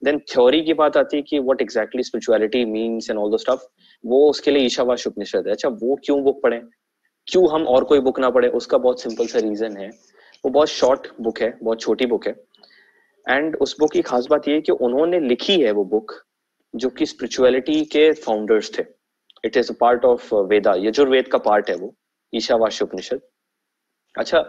[0.03, 3.67] देन थ्योरी की बात आती है कि what exactly spirituality means and all the stuff
[4.03, 6.61] वो उसके लिए ईशावास उपनिषद है। अच्छा वो क्यों बुक पढ़े?
[7.27, 8.47] क्यों हम और कोई बुक ना पढ़े?
[8.47, 9.89] उसका बहुत सिंपल सा रीजन है।
[10.45, 12.35] वो बहुत शॉर्ट बुक है बहुत छोटी बुक है।
[13.29, 16.13] एंड उस बुक की खास बात ये कि उन्होंने लिखी है वो बुक
[16.73, 18.83] जो कि स्पिरिचुअलिटी के फाउंडर्स थे।
[19.45, 21.93] It is a part of Veda Yajurveda का पार्ट है वो
[22.33, 23.21] ईशावास्य उपनिषद
[24.15, 24.43] अच्छा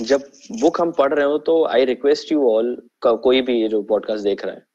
[0.00, 0.22] जब
[0.60, 4.44] बुक हम पढ़ रहे हो तो आई रिक्वेस्ट यू ऑल कोई भी जो पॉडकास्ट देख
[4.44, 4.66] रहा है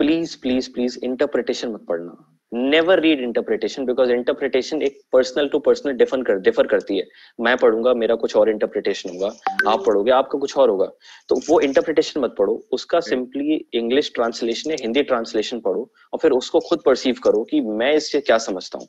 [0.00, 5.92] प्लीज़ प्लीज़ प्लीज़ इंटरप्रिटेशन मत पढ़ना। Never read interpretation because interpretation एक पर्सनल टू पर्सनल
[5.94, 7.04] डिफर कर डिफर करती है।
[7.40, 9.26] मैं पढ़ूँगा मेरा कुछ और इंटरप्रिटेशन होगा
[9.70, 10.86] आप पढ़ोगे आपका कुछ और होगा।
[11.28, 16.30] तो वो इंटरप्रिटेशन मत पढ़ो उसका सिंपली इंग्लिश ट्रांसलेशन या हिंदी ट्रांसलेशन पढ़ो और फिर
[16.32, 18.86] उसको खुद परसीव करो कि मैं इससे क्या समझता हूँ।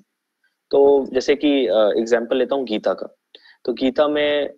[0.72, 0.82] तो
[1.14, 1.50] जैसे कि
[2.00, 3.08] एग्ज़ाम्पल लेता हूँ गीता का।
[3.66, 4.50] तो गीता में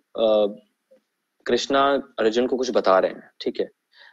[1.46, 1.82] कृष्णा
[2.18, 3.68] अर्जुन को कुछ बता रहे हैं ठीक है?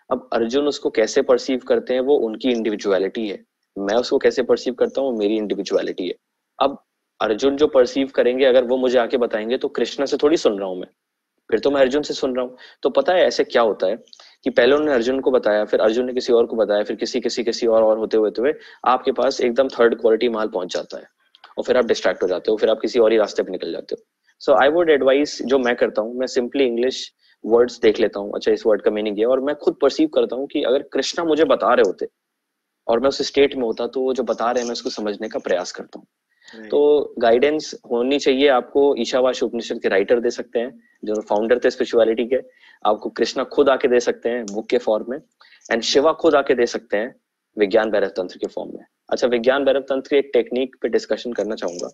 [0.09, 3.37] अब अर्जुन उसको कैसे परसीव करते हैं वो उनकी इंडिविजुअलिटी है।
[3.77, 5.17] मैं उसको कैसे परसीव करता हूँ?
[5.17, 6.13] मेरी इंडिविजुअलिटी है।
[6.59, 6.83] अब
[7.21, 10.67] अर्जुन जो परसीव करेंगे, अगर वो मुझे आके बताएँगे तो कृष्णा से थोड़ी सुन रहा
[10.69, 10.87] हूँ मैं।
[11.49, 13.95] फिर तो मैं अर्जुन से सुन रहा हूँ। तो पता है ऐसे क्या होता है
[14.43, 17.19] कि पहले उन्होंने अर्जुन को बताया, फिर अर्जुन ने किसी और को बताया, फिर किसी
[17.21, 18.53] किसी किसी और और होते होते हुए
[18.85, 21.03] आपके पास एकदम थर्ड क्वालिटी माल पहुँच जाता है।
[21.57, 23.71] और फिर आप डिस्ट्रैक्ट हो जाते हो, फिर आप किसी और ही रास्ते पर निकल
[23.71, 24.03] जाते हो।
[24.39, 27.13] सो आई वुड एडवाइस जो मैं करता हूँ, मैं सिंपली इंग्लिश
[27.45, 30.35] वर्ड्स देख लेता हूँ। अच्छा इस वर्ड का मीनिंग है। और मैं खुद परसीव करता
[30.35, 32.05] हूँ कि अगर कृष्णा मुझे बता रहे होते
[32.87, 35.27] और मैं उस स्टेट में होता तो वो जो बता रहे हैं मैं उसको समझने
[35.29, 40.59] का प्रयास करता हूँ। तो गाइडेंस होनी चाहिए आपको ईशावाश उपनिषद के राइटर दे सकते
[40.59, 40.71] हैं
[41.05, 42.39] जो फाउंडर थे स्पिरिचुअलिटी के।
[42.85, 45.17] आपको कृष्णा खुद आके दे सकते हैं बुक के फॉर्म में।
[45.71, 47.15] एंड शिवा खुद आके दे सकते हैं
[47.57, 51.33] विज्ञान भैरव तंत्र के फॉर्म में। अच्छा विज्ञान भैरव तंत्र की एक टेक्निक पे डिस्कशन
[51.33, 51.89] करना चाहूँगा।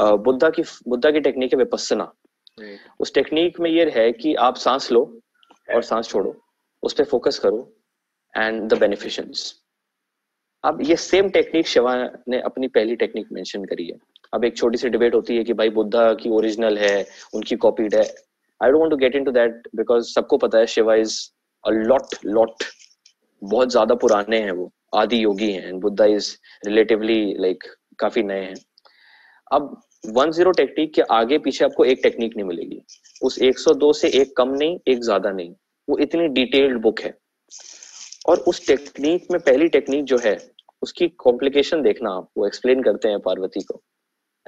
[0.00, 2.12] हाँ। बुद्धा की बुद्धा की टेक्निक है विपස්සना
[3.00, 5.02] उस टेक्निक में ये है कि आप सांस लो
[5.74, 6.34] और सांस छोड़ो।
[6.82, 7.72] उस पर फोकस करो।
[8.34, 9.52] एंड द बेनिफिशियंस
[10.64, 11.94] अब ये सेम टेक्निक शिवा
[12.28, 13.98] ने अपनी पहली टेक्निक मेंशन करी है।
[14.32, 17.94] अब एक छोटी सी डिबेट होती है कि भाई बुद्धा की ओरिजिनल है, उनकी कॉपीड
[17.94, 18.02] है।
[18.60, 21.18] I don't to get into that because सबको पता है Shiva is
[21.64, 22.64] a lot lot
[23.42, 26.34] बहुत ज़्यादा पुराने हैं वो, आदि योगी हैं। And Buddha is
[26.66, 27.64] relatively like
[27.98, 28.54] काफ़ी नए हैं।
[29.52, 32.80] अब वन ज़ीरो टेक्निक के आगे पीछे आपको एक टेक्निक नहीं मिलेगी।
[33.22, 35.54] उस 102 से एक कम नहीं, एक ज़्यादा नहीं।
[35.88, 37.14] वो इतनी डिटेल्ड बुक है।
[38.28, 40.36] और उस टेक्निक में पहली टेक्निक जो है
[40.82, 43.82] उसकी कॉम्प्लिकेशन देखना आप वो एक्सप्लेन करते हैं पार्वती को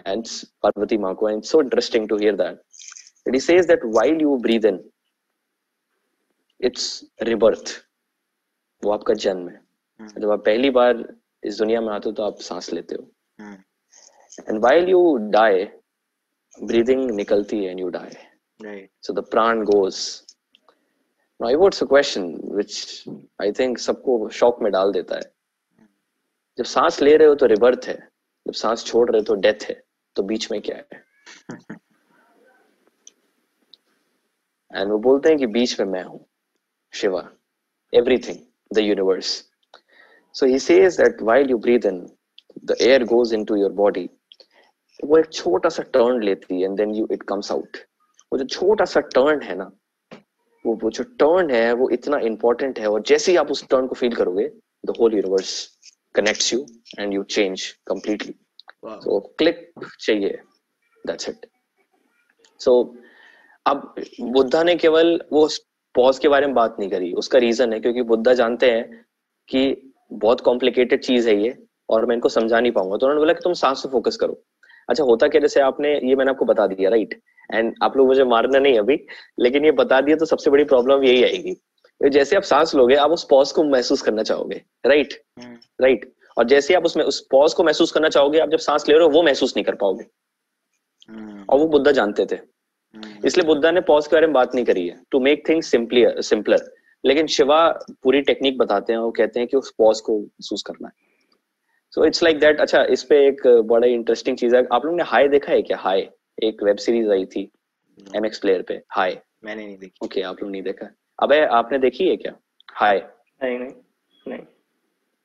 [0.06, 0.26] एंड
[0.62, 2.60] पार्वती माँ को and so interesting to hear that
[3.28, 4.90] it says that while you breathe in
[6.60, 7.72] it's rebirth
[8.84, 9.60] वो आपका जन्म है।
[10.00, 10.18] hmm.
[10.18, 11.14] जब आप पहली बार
[11.44, 13.10] इस दुनिया में आते हो तो आप सांस लेते हो।
[14.48, 15.64] And while you die
[16.64, 19.96] breathing निकलती है and you die so the prana goes
[21.40, 23.04] a question which
[23.42, 25.32] I think सबको शॉक में डाल देता है।
[26.58, 28.08] जब सांस ले रहे हो तो रिबर्थ है
[28.46, 29.82] जब सांस छोड़ रहे हो तो डेथ है
[30.16, 31.04] तो बीच में क्या है?
[34.76, 36.26] एंड वो बोलते हैं कि बीच में मैं हूँ
[36.92, 37.32] Shiva
[37.94, 38.38] everything
[38.74, 39.50] the universe
[40.34, 42.16] so he says that while you breathe in
[42.64, 44.10] the air goes into your body
[45.04, 47.76] वो एक छोटा सा टर्न लेती है and then you it comes out
[48.32, 49.72] वो जो छोटा सा टर्न है ना
[50.64, 53.86] वो वो जो टर्न है वो इतना इंपॉर्टेंट है और जैसे ही आप उस टर्न
[53.86, 54.48] को फील करोगे
[54.86, 55.52] the whole universe
[56.14, 56.64] connects you
[56.98, 58.34] and you change completely
[58.86, 60.38] so click चाहिए.
[61.04, 61.46] दैट्स इट
[62.60, 62.74] सो
[63.66, 65.48] अब बुद्धा ने केवल वो
[65.94, 67.12] पॉज के बारे में बात नहीं करी.
[67.12, 69.04] उसका रीजन है क्योंकि बुद्धा जानते हैं
[69.48, 71.56] कि बहुत कॉम्प्लिकेटेड चीज़ है ये
[71.88, 74.40] और मैं इनको समझा नहीं पाऊँगा। तो उन्होंने बोला कि तुम सांस पे फोकस करो।
[74.88, 75.40] अच्छा होता क्या?
[75.40, 77.20] जैसे आपने ये मैंने आपको बता दिया राइट
[77.54, 78.98] एंड आप लोग मुझे मारना नहीं अभी
[79.38, 81.56] लेकिन ये बता दिया तो सबसे बड़ी प्रॉब्लम यही आएगी।
[82.00, 85.14] जैसे आप सांस लोगे आप उस पॉज को महसूस करना चाहोगे राइट
[85.80, 88.88] राइट हम्म। और जैसे आप उसमें उस पॉज को महसूस करना चाहोगे आप जब सांस
[88.88, 90.04] ले रहे हो वो महसूस नहीं कर पाओगे।
[91.08, 94.54] हम्म। और वो बुद्धा जानते थे। हम्म। इसलिए बुद्धा ने पॉज के बारे में बात
[94.54, 96.70] नहीं करी है। To make things simply simpler
[97.04, 97.66] लेकिन शिवा
[98.02, 100.92] पूरी टेक्निक बताते हैं वो कहते हैं कि उस पॉज को महसूस करना है।
[101.92, 105.04] सो इट्स लाइक दैट अच्छा इस पे एक बड़ा इंटरेस्टिंग चीज़ है। आप लोगों ने
[105.04, 105.78] हाई देखा है क्या?
[105.78, 106.08] हाई
[106.44, 107.50] एक वेब सीरीज़ आई थी
[108.16, 110.88] एम एक्स प्लेयर पे हाई मैंने नहीं देखी। ओके okay, आप लोग नहीं देखा।
[111.18, 112.32] अबे आपने देखी है क्या?
[112.74, 113.72] हाई नहीं नहीं
[114.26, 114.40] नहीं।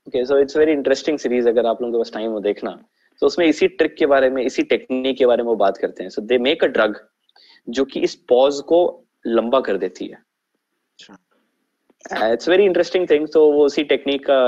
[0.08, 3.18] Okay so it's very interesting series अगर आप लोगों के पास टाइम हो देखना। तो
[3.18, 6.04] so, उसमें इसी ट्रिक के बारे में इसी टेक्निक के बारे में वो बात करते
[6.04, 7.00] हैं। So they make a drug
[7.68, 8.80] जो कि इस पॉज को
[9.28, 10.18] लंबा कर देती है।
[12.34, 14.40] इट्स वेरी इंटरेस्टिंग थिंग तो वो उसी टेक्निक का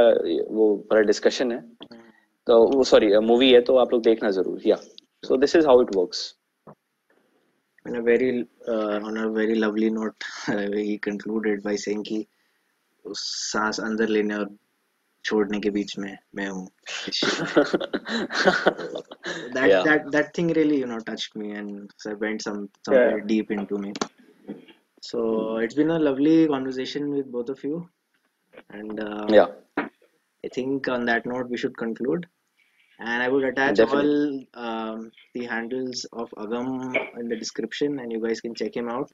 [0.56, 2.02] वो बड़ा डिस्कशन है। hmm.
[2.48, 4.76] तो वो सॉरी मूवी है तो आप लोग देखना ज़रूर या
[5.24, 6.20] so this is how it works
[7.87, 12.27] on a very uh, on a very lovely note he concluded by saying कि
[13.07, 13.21] उस
[13.53, 14.49] सांस अंदर लेने और
[15.25, 16.69] छोड़ने के बीच में मैं हूँ
[19.55, 19.83] that yeah.
[19.89, 23.27] that that thing really you know touched me and so went some somewhere yeah.
[23.33, 23.93] deep into me
[25.11, 27.89] so it's been a lovely conversation with both of you
[28.71, 29.51] and uh, yeah
[30.45, 32.27] i think on that note we should conclude
[33.00, 34.48] and I would attach Definitely.
[34.56, 38.90] all um, the handles of Agam in the description, and you guys can check him
[38.90, 39.12] out.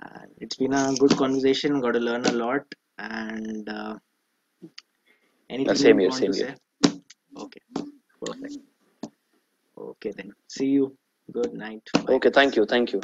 [0.00, 1.80] And it's been a good conversation.
[1.80, 2.62] Got to learn a lot,
[2.98, 3.94] and uh,
[5.50, 6.54] anything same you want same to here.
[6.84, 7.00] say?
[7.36, 7.60] Okay,
[8.24, 8.56] perfect.
[9.78, 10.32] Okay then.
[10.48, 10.96] See you.
[11.32, 11.82] Good night.
[11.94, 12.14] Bye.
[12.14, 12.30] Okay.
[12.30, 12.66] Thank you.
[12.66, 13.00] Thank you.